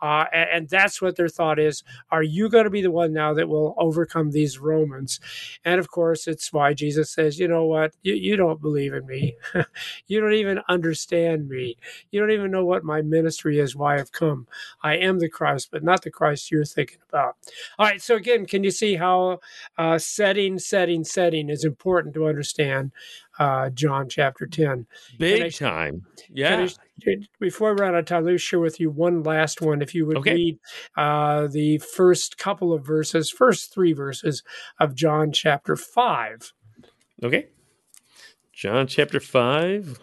Uh, 0.00 0.24
and, 0.32 0.50
and 0.50 0.68
that's 0.68 1.00
what 1.00 1.16
their 1.16 1.28
thought 1.28 1.58
is. 1.58 1.82
Are 2.10 2.22
you 2.22 2.48
going 2.48 2.64
to 2.64 2.70
be 2.70 2.82
the 2.82 2.90
one 2.90 3.12
now 3.12 3.34
that 3.34 3.48
will 3.48 3.74
overcome 3.78 4.30
these 4.30 4.58
Romans? 4.58 5.20
And 5.64 5.80
of 5.80 5.90
course, 5.90 6.26
it's 6.26 6.52
why 6.52 6.74
Jesus 6.74 7.10
says, 7.10 7.38
you 7.38 7.48
know 7.48 7.64
what? 7.64 7.94
You, 8.02 8.14
you 8.14 8.36
don't 8.36 8.60
believe 8.60 8.92
in 8.92 9.06
me. 9.06 9.36
you 10.06 10.20
don't 10.20 10.34
even 10.34 10.60
understand 10.68 11.48
me. 11.48 11.76
You 12.10 12.20
don't 12.20 12.30
even 12.30 12.50
know 12.50 12.64
what 12.64 12.84
my 12.84 13.02
ministry 13.02 13.58
is, 13.58 13.76
why 13.76 13.98
I've 13.98 14.12
come. 14.12 14.46
I 14.82 14.96
am 14.96 15.18
the 15.18 15.28
Christ, 15.28 15.68
but 15.70 15.82
not 15.82 16.02
the 16.02 16.10
Christ 16.10 16.50
you're 16.50 16.64
thinking 16.64 16.98
about. 17.08 17.36
All 17.78 17.86
right. 17.86 18.02
So 18.02 18.16
again, 18.16 18.46
can 18.46 18.64
you 18.64 18.70
see 18.70 18.96
how 18.96 19.40
uh, 19.78 19.98
setting, 19.98 20.58
setting, 20.58 21.04
setting 21.04 21.48
is 21.48 21.64
important 21.64 22.14
to 22.14 22.26
understand? 22.26 22.92
Uh, 23.38 23.70
John 23.70 24.08
chapter 24.08 24.46
10. 24.46 24.86
Big 25.18 25.42
I- 25.42 25.48
time. 25.50 26.02
Yeah. 26.30 26.66
I- 27.06 27.16
before 27.40 27.74
we 27.74 27.80
run 27.80 27.94
out 27.94 27.98
of 28.00 28.04
time, 28.06 28.24
let 28.24 28.32
me 28.32 28.38
share 28.38 28.60
with 28.60 28.78
you 28.78 28.88
one 28.90 29.22
last 29.24 29.60
one. 29.60 29.82
If 29.82 29.94
you 29.94 30.06
would 30.06 30.18
Okay. 30.18 30.34
read 30.34 30.58
uh, 30.96 31.48
the 31.48 31.78
first 31.78 32.38
couple 32.38 32.72
of 32.72 32.86
verses, 32.86 33.30
first 33.30 33.74
three 33.74 33.92
verses 33.92 34.42
of 34.78 34.94
John 34.94 35.32
chapter 35.32 35.74
5. 35.76 36.52
Okay. 37.22 37.48
John 38.52 38.86
chapter 38.86 39.18
5, 39.18 39.98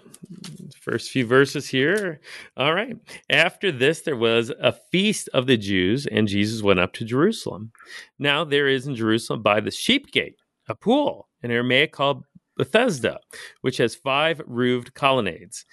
first 0.81 1.09
few 1.09 1.25
verses 1.25 1.69
here. 1.69 2.19
All 2.57 2.73
right. 2.73 2.97
After 3.29 3.71
this, 3.71 4.01
there 4.01 4.17
was 4.17 4.51
a 4.59 4.73
feast 4.73 5.29
of 5.33 5.47
the 5.47 5.55
Jews, 5.57 6.05
and 6.05 6.27
Jesus 6.27 6.61
went 6.61 6.79
up 6.81 6.91
to 6.93 7.05
Jerusalem. 7.05 7.71
Now, 8.19 8.43
there 8.43 8.67
is 8.67 8.85
in 8.87 8.95
Jerusalem 8.95 9.41
by 9.41 9.61
the 9.61 9.71
sheep 9.71 10.11
gate 10.11 10.35
a 10.67 10.75
pool, 10.75 11.29
in 11.41 11.51
Aramaic 11.51 11.93
called 11.93 12.25
Bethesda, 12.61 13.19
which 13.61 13.77
has 13.77 13.95
five 13.95 14.39
roofed 14.45 14.93
colonnades. 14.93 15.65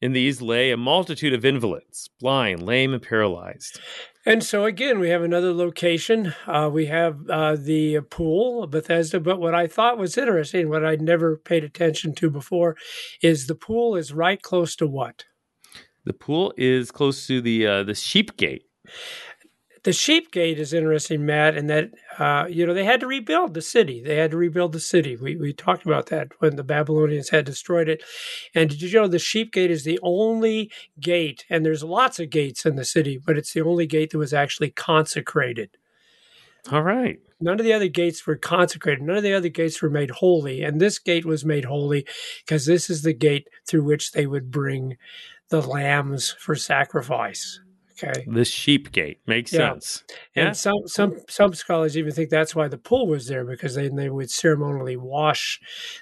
In 0.00 0.14
these 0.14 0.40
lay 0.40 0.70
a 0.70 0.78
multitude 0.78 1.34
of 1.34 1.44
invalids, 1.44 2.08
blind, 2.18 2.62
lame, 2.62 2.94
and 2.94 3.02
paralyzed. 3.02 3.78
And 4.24 4.42
so 4.42 4.64
again, 4.64 4.98
we 4.98 5.10
have 5.10 5.22
another 5.22 5.52
location. 5.52 6.32
Uh, 6.46 6.70
we 6.72 6.86
have 6.86 7.28
uh, 7.28 7.56
the 7.56 8.00
pool, 8.08 8.66
Bethesda. 8.66 9.20
But 9.20 9.40
what 9.40 9.54
I 9.54 9.66
thought 9.66 9.98
was 9.98 10.16
interesting, 10.16 10.70
what 10.70 10.86
I'd 10.86 11.02
never 11.02 11.36
paid 11.36 11.64
attention 11.64 12.14
to 12.14 12.30
before, 12.30 12.78
is 13.20 13.46
the 13.46 13.54
pool 13.54 13.94
is 13.94 14.14
right 14.14 14.40
close 14.40 14.74
to 14.76 14.86
what? 14.86 15.26
The 16.06 16.14
pool 16.14 16.54
is 16.56 16.90
close 16.90 17.26
to 17.26 17.42
the 17.42 17.66
uh, 17.66 17.82
the 17.82 17.94
sheep 17.94 18.38
gate. 18.38 18.64
The 19.84 19.92
sheep 19.92 20.30
gate 20.30 20.60
is 20.60 20.72
interesting, 20.72 21.26
Matt, 21.26 21.56
in 21.56 21.66
that 21.66 21.90
uh, 22.18 22.46
you 22.48 22.64
know 22.64 22.72
they 22.72 22.84
had 22.84 23.00
to 23.00 23.06
rebuild 23.08 23.54
the 23.54 23.62
city. 23.62 24.00
They 24.00 24.16
had 24.16 24.30
to 24.30 24.36
rebuild 24.36 24.72
the 24.72 24.80
city. 24.80 25.16
We 25.16 25.34
we 25.34 25.52
talked 25.52 25.84
about 25.84 26.06
that 26.06 26.28
when 26.38 26.54
the 26.54 26.62
Babylonians 26.62 27.30
had 27.30 27.44
destroyed 27.44 27.88
it. 27.88 28.02
And 28.54 28.70
did 28.70 28.80
you 28.80 29.00
know 29.00 29.08
the 29.08 29.18
sheep 29.18 29.52
gate 29.52 29.72
is 29.72 29.82
the 29.82 29.98
only 30.02 30.70
gate, 31.00 31.44
and 31.50 31.66
there's 31.66 31.82
lots 31.82 32.20
of 32.20 32.30
gates 32.30 32.64
in 32.64 32.76
the 32.76 32.84
city, 32.84 33.18
but 33.18 33.36
it's 33.36 33.52
the 33.52 33.62
only 33.62 33.86
gate 33.86 34.10
that 34.10 34.18
was 34.18 34.32
actually 34.32 34.70
consecrated. 34.70 35.70
All 36.70 36.82
right. 36.82 37.18
None 37.40 37.58
of 37.58 37.64
the 37.64 37.72
other 37.72 37.88
gates 37.88 38.24
were 38.24 38.36
consecrated. 38.36 39.02
None 39.02 39.16
of 39.16 39.24
the 39.24 39.34
other 39.34 39.48
gates 39.48 39.82
were 39.82 39.90
made 39.90 40.10
holy. 40.10 40.62
And 40.62 40.80
this 40.80 41.00
gate 41.00 41.24
was 41.24 41.44
made 41.44 41.64
holy 41.64 42.06
because 42.44 42.66
this 42.66 42.88
is 42.88 43.02
the 43.02 43.12
gate 43.12 43.48
through 43.66 43.82
which 43.82 44.12
they 44.12 44.26
would 44.26 44.52
bring 44.52 44.96
the 45.48 45.60
lambs 45.60 46.30
for 46.38 46.54
sacrifice. 46.54 47.60
Okay. 48.02 48.24
The 48.26 48.44
sheep 48.44 48.92
gate 48.92 49.20
makes 49.26 49.52
Yeah. 49.52 49.72
sense. 49.72 50.04
And 50.34 50.46
Yeah. 50.48 50.52
some, 50.52 50.86
some 50.86 51.16
some 51.28 51.54
scholars 51.54 51.96
even 51.96 52.12
think 52.12 52.30
that's 52.30 52.54
why 52.54 52.68
the 52.68 52.78
pool 52.78 53.06
was 53.06 53.26
there 53.28 53.44
because 53.44 53.74
then 53.74 53.96
they 53.96 54.10
would 54.10 54.30
ceremonially 54.30 54.96
wash 54.96 55.60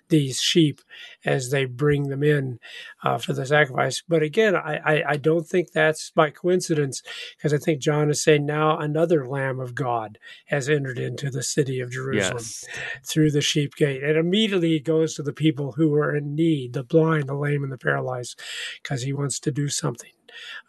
these 0.08 0.40
sheep 0.40 0.80
as 1.24 1.50
they 1.50 1.64
bring 1.64 2.08
them 2.08 2.22
in 2.22 2.58
uh, 3.02 3.18
for 3.18 3.32
the 3.32 3.44
sacrifice. 3.46 4.02
But 4.06 4.22
again, 4.22 4.56
I, 4.56 4.76
I, 4.84 5.04
I 5.10 5.16
don't 5.16 5.46
think 5.46 5.72
that's 5.72 6.10
by 6.10 6.30
coincidence 6.30 7.02
because 7.36 7.52
I 7.52 7.58
think 7.58 7.80
John 7.80 8.10
is 8.10 8.22
saying 8.22 8.46
now 8.46 8.78
another 8.78 9.28
Lamb 9.28 9.60
of 9.60 9.74
God 9.74 10.18
has 10.46 10.68
entered 10.68 10.98
into 10.98 11.30
the 11.30 11.42
city 11.42 11.80
of 11.80 11.90
Jerusalem 11.90 12.38
Yes. 12.38 12.64
through 13.04 13.30
the 13.30 13.40
sheep 13.40 13.74
gate. 13.74 14.02
And 14.02 14.16
immediately 14.16 14.70
he 14.70 14.80
goes 14.80 15.14
to 15.14 15.22
the 15.22 15.32
people 15.32 15.72
who 15.72 15.94
are 15.94 16.14
in 16.14 16.34
need, 16.34 16.72
the 16.72 16.82
blind, 16.84 17.28
the 17.28 17.34
lame, 17.34 17.62
and 17.62 17.72
the 17.72 17.78
paralyzed, 17.78 18.38
because 18.82 19.02
he 19.02 19.12
wants 19.12 19.38
to 19.40 19.50
do 19.50 19.68
something 19.68 20.10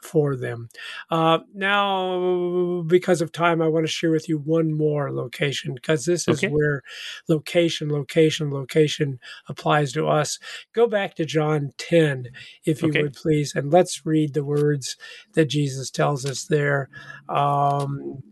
for 0.01 0.35
them. 0.35 0.69
Uh, 1.09 1.39
now, 1.53 2.83
because 2.87 3.21
of 3.21 3.31
time, 3.31 3.61
I 3.61 3.67
want 3.67 3.85
to 3.85 3.91
share 3.91 4.11
with 4.11 4.27
you 4.29 4.37
one 4.37 4.73
more 4.73 5.11
location, 5.11 5.73
because 5.73 6.05
this 6.05 6.27
is 6.27 6.43
Okay. 6.43 6.47
where 6.47 6.81
location, 7.27 7.89
location, 7.89 8.51
location 8.51 9.19
applies 9.47 9.91
to 9.93 10.07
us. 10.07 10.39
Go 10.73 10.87
back 10.87 11.15
to 11.15 11.25
John 11.25 11.73
10, 11.77 12.27
if 12.65 12.81
you 12.81 12.89
Okay. 12.89 13.01
would 13.01 13.13
please, 13.13 13.55
and 13.55 13.71
let's 13.71 14.05
read 14.05 14.33
the 14.33 14.43
words 14.43 14.97
that 15.33 15.45
Jesus 15.45 15.89
tells 15.89 16.25
us 16.25 16.45
there. 16.45 16.89
Um, 17.29 18.23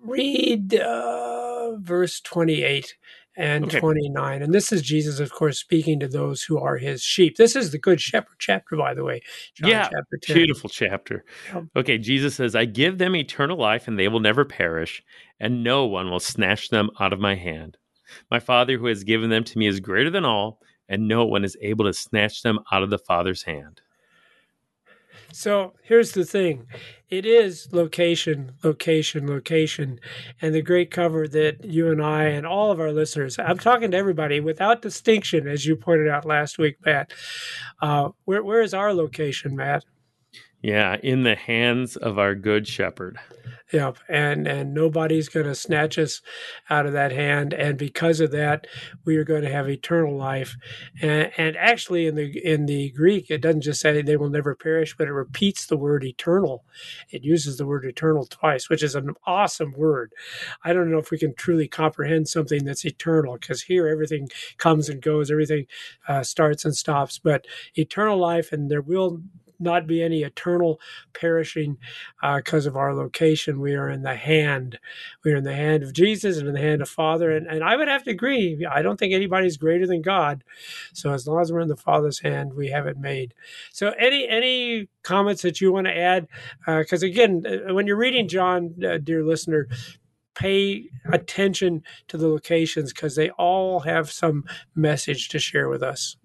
read 0.00 0.74
uh, 0.74 1.76
verse 1.76 2.20
28 2.20 2.96
and 3.38 3.64
Okay. 3.66 3.78
29. 3.78 4.42
And 4.42 4.52
this 4.52 4.72
is 4.72 4.82
Jesus, 4.82 5.20
of 5.20 5.30
course, 5.30 5.58
speaking 5.58 6.00
to 6.00 6.08
those 6.08 6.42
who 6.42 6.58
are 6.58 6.76
his 6.76 7.02
sheep. 7.02 7.36
This 7.36 7.54
is 7.54 7.70
the 7.70 7.78
Good 7.78 8.00
Shepherd 8.00 8.36
chapter, 8.38 8.76
by 8.76 8.94
the 8.94 9.04
way. 9.04 9.22
John 9.54 9.70
Yeah, 9.70 9.84
chapter 9.84 10.18
10. 10.20 10.36
Beautiful 10.36 10.68
chapter. 10.68 11.24
Okay, 11.76 11.98
Jesus 11.98 12.34
says, 12.34 12.56
I 12.56 12.64
give 12.64 12.98
them 12.98 13.14
eternal 13.14 13.56
life 13.56 13.86
and 13.86 13.96
they 13.96 14.08
will 14.08 14.20
never 14.20 14.44
perish, 14.44 15.02
and 15.38 15.62
no 15.62 15.86
one 15.86 16.10
will 16.10 16.20
snatch 16.20 16.68
them 16.68 16.90
out 17.00 17.12
of 17.12 17.20
my 17.20 17.36
hand. 17.36 17.78
My 18.30 18.40
Father 18.40 18.76
who 18.76 18.86
has 18.86 19.04
given 19.04 19.30
them 19.30 19.44
to 19.44 19.58
me 19.58 19.68
is 19.68 19.78
greater 19.80 20.10
than 20.10 20.24
all, 20.24 20.60
and 20.88 21.06
no 21.06 21.24
one 21.24 21.44
is 21.44 21.56
able 21.62 21.84
to 21.84 21.92
snatch 21.92 22.42
them 22.42 22.58
out 22.72 22.82
of 22.82 22.90
the 22.90 22.98
Father's 22.98 23.44
hand. 23.44 23.80
So 25.32 25.74
here's 25.82 26.12
the 26.12 26.24
thing 26.24 26.66
it 27.10 27.24
is 27.24 27.68
location, 27.72 28.52
location, 28.62 29.26
location. 29.26 30.00
And 30.42 30.54
the 30.54 30.62
great 30.62 30.90
cover 30.90 31.26
that 31.28 31.64
you 31.64 31.90
and 31.90 32.02
I 32.02 32.24
and 32.24 32.46
all 32.46 32.70
of 32.70 32.80
our 32.80 32.92
listeners, 32.92 33.38
I'm 33.38 33.58
talking 33.58 33.90
to 33.90 33.96
everybody 33.96 34.40
without 34.40 34.82
distinction, 34.82 35.48
as 35.48 35.66
you 35.66 35.76
pointed 35.76 36.08
out 36.08 36.24
last 36.24 36.58
week, 36.58 36.76
Matt. 36.84 37.12
Uh, 37.80 38.10
where, 38.24 38.42
where 38.42 38.62
is 38.62 38.74
our 38.74 38.92
location, 38.92 39.56
Matt? 39.56 39.84
Yeah, 40.62 40.96
in 41.02 41.22
the 41.22 41.36
hands 41.36 41.96
of 41.96 42.18
our 42.18 42.34
good 42.34 42.66
shepherd. 42.66 43.18
Yep, 43.70 43.98
and 44.08 44.46
and 44.48 44.72
nobody's 44.72 45.28
going 45.28 45.44
to 45.44 45.54
snatch 45.54 45.98
us 45.98 46.22
out 46.70 46.86
of 46.86 46.94
that 46.94 47.12
hand, 47.12 47.52
and 47.52 47.76
because 47.76 48.18
of 48.18 48.30
that, 48.30 48.66
we 49.04 49.16
are 49.18 49.24
going 49.24 49.42
to 49.42 49.50
have 49.52 49.68
eternal 49.68 50.16
life. 50.16 50.56
And, 51.02 51.30
and 51.36 51.54
actually, 51.54 52.06
in 52.06 52.14
the 52.14 52.30
in 52.42 52.64
the 52.64 52.90
Greek, 52.92 53.30
it 53.30 53.42
doesn't 53.42 53.60
just 53.60 53.82
say 53.82 54.00
they 54.00 54.16
will 54.16 54.30
never 54.30 54.54
perish, 54.54 54.96
but 54.96 55.06
it 55.06 55.12
repeats 55.12 55.66
the 55.66 55.76
word 55.76 56.02
eternal. 56.02 56.64
It 57.10 57.24
uses 57.24 57.58
the 57.58 57.66
word 57.66 57.84
eternal 57.84 58.24
twice, 58.24 58.70
which 58.70 58.82
is 58.82 58.94
an 58.94 59.12
awesome 59.26 59.74
word. 59.76 60.14
I 60.64 60.72
don't 60.72 60.90
know 60.90 60.98
if 60.98 61.10
we 61.10 61.18
can 61.18 61.34
truly 61.34 61.68
comprehend 61.68 62.26
something 62.28 62.64
that's 62.64 62.86
eternal, 62.86 63.36
because 63.38 63.62
here 63.64 63.86
everything 63.86 64.30
comes 64.56 64.88
and 64.88 65.02
goes, 65.02 65.30
everything 65.30 65.66
uh, 66.08 66.22
starts 66.22 66.64
and 66.64 66.74
stops. 66.74 67.18
But 67.18 67.46
eternal 67.74 68.16
life, 68.16 68.50
and 68.50 68.70
there 68.70 68.80
will 68.80 69.20
not 69.60 69.86
be 69.86 70.02
any 70.02 70.22
eternal 70.22 70.80
perishing 71.12 71.78
because 72.36 72.66
of 72.66 72.76
our 72.76 72.94
location. 72.94 73.60
We 73.60 73.74
are 73.74 73.88
in 73.88 74.02
the 74.02 74.14
hand. 74.14 74.78
We 75.24 75.32
are 75.32 75.36
in 75.36 75.44
the 75.44 75.54
hand 75.54 75.82
of 75.82 75.92
Jesus 75.92 76.38
and 76.38 76.48
in 76.48 76.54
the 76.54 76.60
hand 76.60 76.82
of 76.82 76.88
Father. 76.88 77.30
And, 77.30 77.46
and 77.46 77.64
I 77.64 77.76
would 77.76 77.88
have 77.88 78.04
to 78.04 78.10
agree. 78.10 78.66
I 78.70 78.82
don't 78.82 78.98
think 78.98 79.12
anybody's 79.12 79.56
greater 79.56 79.86
than 79.86 80.02
God. 80.02 80.44
So 80.92 81.12
as 81.12 81.26
long 81.26 81.40
as 81.40 81.52
we're 81.52 81.60
in 81.60 81.68
the 81.68 81.76
Father's 81.76 82.20
hand, 82.20 82.54
we 82.54 82.68
have 82.68 82.86
it 82.86 82.98
made. 82.98 83.34
So 83.72 83.90
any 83.98 84.28
any 84.28 84.88
comments 85.02 85.42
that 85.42 85.60
you 85.60 85.72
want 85.72 85.86
to 85.86 85.96
add? 85.96 86.28
Because 86.66 87.02
again, 87.02 87.44
uh, 87.46 87.74
when 87.74 87.86
you're 87.86 87.96
reading 87.96 88.28
John, 88.28 88.74
uh, 88.84 88.98
dear 88.98 89.24
listener. 89.24 89.68
Pay 90.34 90.88
attention 91.12 91.82
to 92.06 92.16
the 92.16 92.28
locations 92.28 92.92
because 92.92 93.16
they 93.16 93.30
all 93.30 93.80
have 93.80 94.08
some 94.08 94.44
message 94.76 95.30
to 95.30 95.40
share 95.40 95.68
with 95.68 95.82
us. 95.82 96.16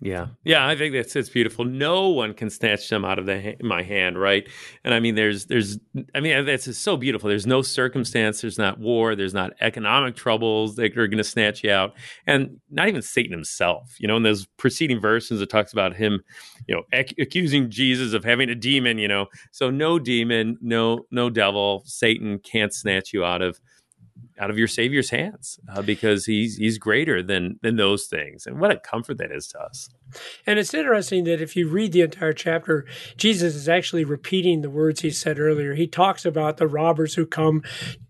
Yeah, 0.00 0.28
yeah, 0.44 0.64
I 0.64 0.76
think 0.76 0.94
that's 0.94 1.16
it's 1.16 1.28
beautiful. 1.28 1.64
No 1.64 2.10
one 2.10 2.32
can 2.32 2.50
snatch 2.50 2.88
them 2.88 3.04
out 3.04 3.18
of 3.18 3.26
the 3.26 3.40
ha- 3.42 3.56
my 3.62 3.82
hand, 3.82 4.16
right? 4.16 4.48
And 4.84 4.94
I 4.94 5.00
mean, 5.00 5.16
there's, 5.16 5.46
there's, 5.46 5.76
I 6.14 6.20
mean, 6.20 6.44
that's 6.44 6.78
so 6.78 6.96
beautiful. 6.96 7.28
There's 7.28 7.48
no 7.48 7.62
circumstance. 7.62 8.40
There's 8.40 8.58
not 8.58 8.78
war. 8.78 9.16
There's 9.16 9.34
not 9.34 9.54
economic 9.60 10.14
troubles 10.14 10.76
that 10.76 10.96
are 10.96 11.08
going 11.08 11.18
to 11.18 11.24
snatch 11.24 11.64
you 11.64 11.72
out, 11.72 11.94
and 12.28 12.60
not 12.70 12.86
even 12.86 13.02
Satan 13.02 13.32
himself. 13.32 13.96
You 13.98 14.06
know, 14.06 14.16
in 14.16 14.22
those 14.22 14.46
preceding 14.56 15.00
verses, 15.00 15.40
it 15.40 15.50
talks 15.50 15.72
about 15.72 15.96
him, 15.96 16.22
you 16.68 16.76
know, 16.76 16.84
ac- 16.92 17.16
accusing 17.20 17.68
Jesus 17.68 18.12
of 18.12 18.22
having 18.22 18.50
a 18.50 18.54
demon. 18.54 18.98
You 18.98 19.08
know, 19.08 19.26
so 19.50 19.68
no 19.68 19.98
demon, 19.98 20.58
no, 20.60 21.06
no 21.10 21.28
devil, 21.28 21.82
Satan 21.86 22.38
can't 22.38 22.72
snatch 22.72 23.12
you 23.12 23.24
out 23.24 23.42
of 23.42 23.58
out 24.38 24.50
of 24.50 24.58
your 24.58 24.68
Savior's 24.68 25.10
hands 25.10 25.58
uh, 25.72 25.82
because 25.82 26.26
he's 26.26 26.56
he's 26.56 26.78
greater 26.78 27.22
than 27.22 27.58
than 27.62 27.76
those 27.76 28.06
things, 28.06 28.46
and 28.46 28.60
what 28.60 28.70
a 28.70 28.78
comfort 28.78 29.18
that 29.18 29.32
is 29.32 29.48
to 29.48 29.60
us. 29.60 29.88
And 30.46 30.58
it's 30.58 30.74
interesting 30.74 31.24
that 31.24 31.40
if 31.40 31.56
you 31.56 31.68
read 31.68 31.92
the 31.92 32.02
entire 32.02 32.32
chapter, 32.32 32.86
Jesus 33.16 33.54
is 33.54 33.68
actually 33.68 34.04
repeating 34.04 34.62
the 34.62 34.70
words 34.70 35.00
he 35.00 35.10
said 35.10 35.38
earlier. 35.38 35.74
He 35.74 35.86
talks 35.86 36.24
about 36.24 36.56
the 36.56 36.66
robbers 36.66 37.14
who 37.14 37.26
come 37.26 37.62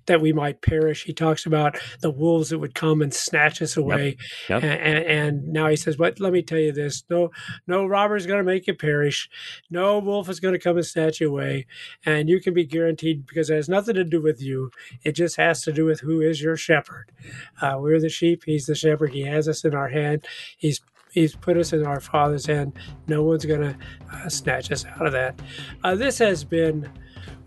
that 0.08 0.20
we 0.20 0.32
might 0.32 0.62
perish. 0.62 1.04
He 1.04 1.12
talks 1.12 1.46
about 1.46 1.78
the 2.00 2.10
wolves 2.10 2.48
that 2.48 2.58
would 2.58 2.74
come 2.74 3.00
and 3.00 3.14
snatch 3.14 3.62
us 3.62 3.76
away. 3.76 4.16
Yep. 4.48 4.64
And, 4.64 4.80
and, 4.80 5.04
and 5.04 5.48
now 5.48 5.68
he 5.68 5.76
says, 5.76 5.96
"But 5.96 6.18
let 6.18 6.32
me 6.32 6.42
tell 6.42 6.58
you 6.58 6.72
this: 6.72 7.04
no, 7.08 7.30
no 7.66 7.86
robber 7.86 8.16
is 8.16 8.26
going 8.26 8.38
to 8.38 8.44
make 8.44 8.66
you 8.66 8.74
perish. 8.74 9.28
No 9.70 10.00
wolf 10.00 10.28
is 10.28 10.40
going 10.40 10.54
to 10.54 10.58
come 10.58 10.76
and 10.76 10.86
snatch 10.86 11.20
you 11.20 11.28
away. 11.28 11.66
And 12.04 12.28
you 12.28 12.40
can 12.40 12.54
be 12.54 12.64
guaranteed 12.64 13.26
because 13.26 13.50
it 13.50 13.56
has 13.56 13.68
nothing 13.68 13.94
to 13.94 14.04
do 14.04 14.20
with 14.20 14.42
you. 14.42 14.70
It 15.04 15.12
just 15.12 15.36
has 15.36 15.62
to 15.62 15.72
do 15.72 15.84
with 15.84 16.00
who 16.00 16.20
is 16.20 16.42
your 16.42 16.56
shepherd. 16.56 17.12
Uh, 17.60 17.76
we're 17.78 18.00
the 18.00 18.08
sheep. 18.08 18.42
He's 18.44 18.66
the 18.66 18.74
shepherd. 18.74 19.12
He 19.12 19.22
has 19.22 19.46
us 19.46 19.64
in 19.64 19.74
our 19.74 19.88
hand. 19.88 20.26
He's 20.56 20.80
He's 21.12 21.34
put 21.34 21.56
us 21.56 21.72
in 21.72 21.86
our 21.86 22.00
Father's 22.00 22.46
hand. 22.46 22.72
No 23.06 23.22
one's 23.22 23.44
going 23.44 23.60
to 23.60 23.76
uh, 24.12 24.28
snatch 24.28 24.70
us 24.70 24.84
out 24.84 25.06
of 25.06 25.12
that. 25.12 25.40
Uh, 25.82 25.94
this 25.94 26.18
has 26.18 26.44
been 26.44 26.88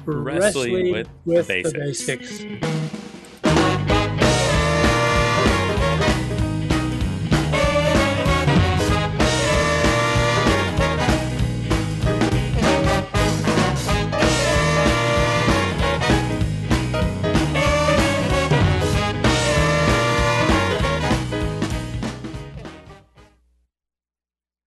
Wrestling 0.06 0.41
Wrestling, 0.74 0.91
with 0.91 1.10
with, 1.26 1.47
the 1.47 1.63
the 1.63 1.71
Basics. 1.80 2.43
basics. 2.43 3.11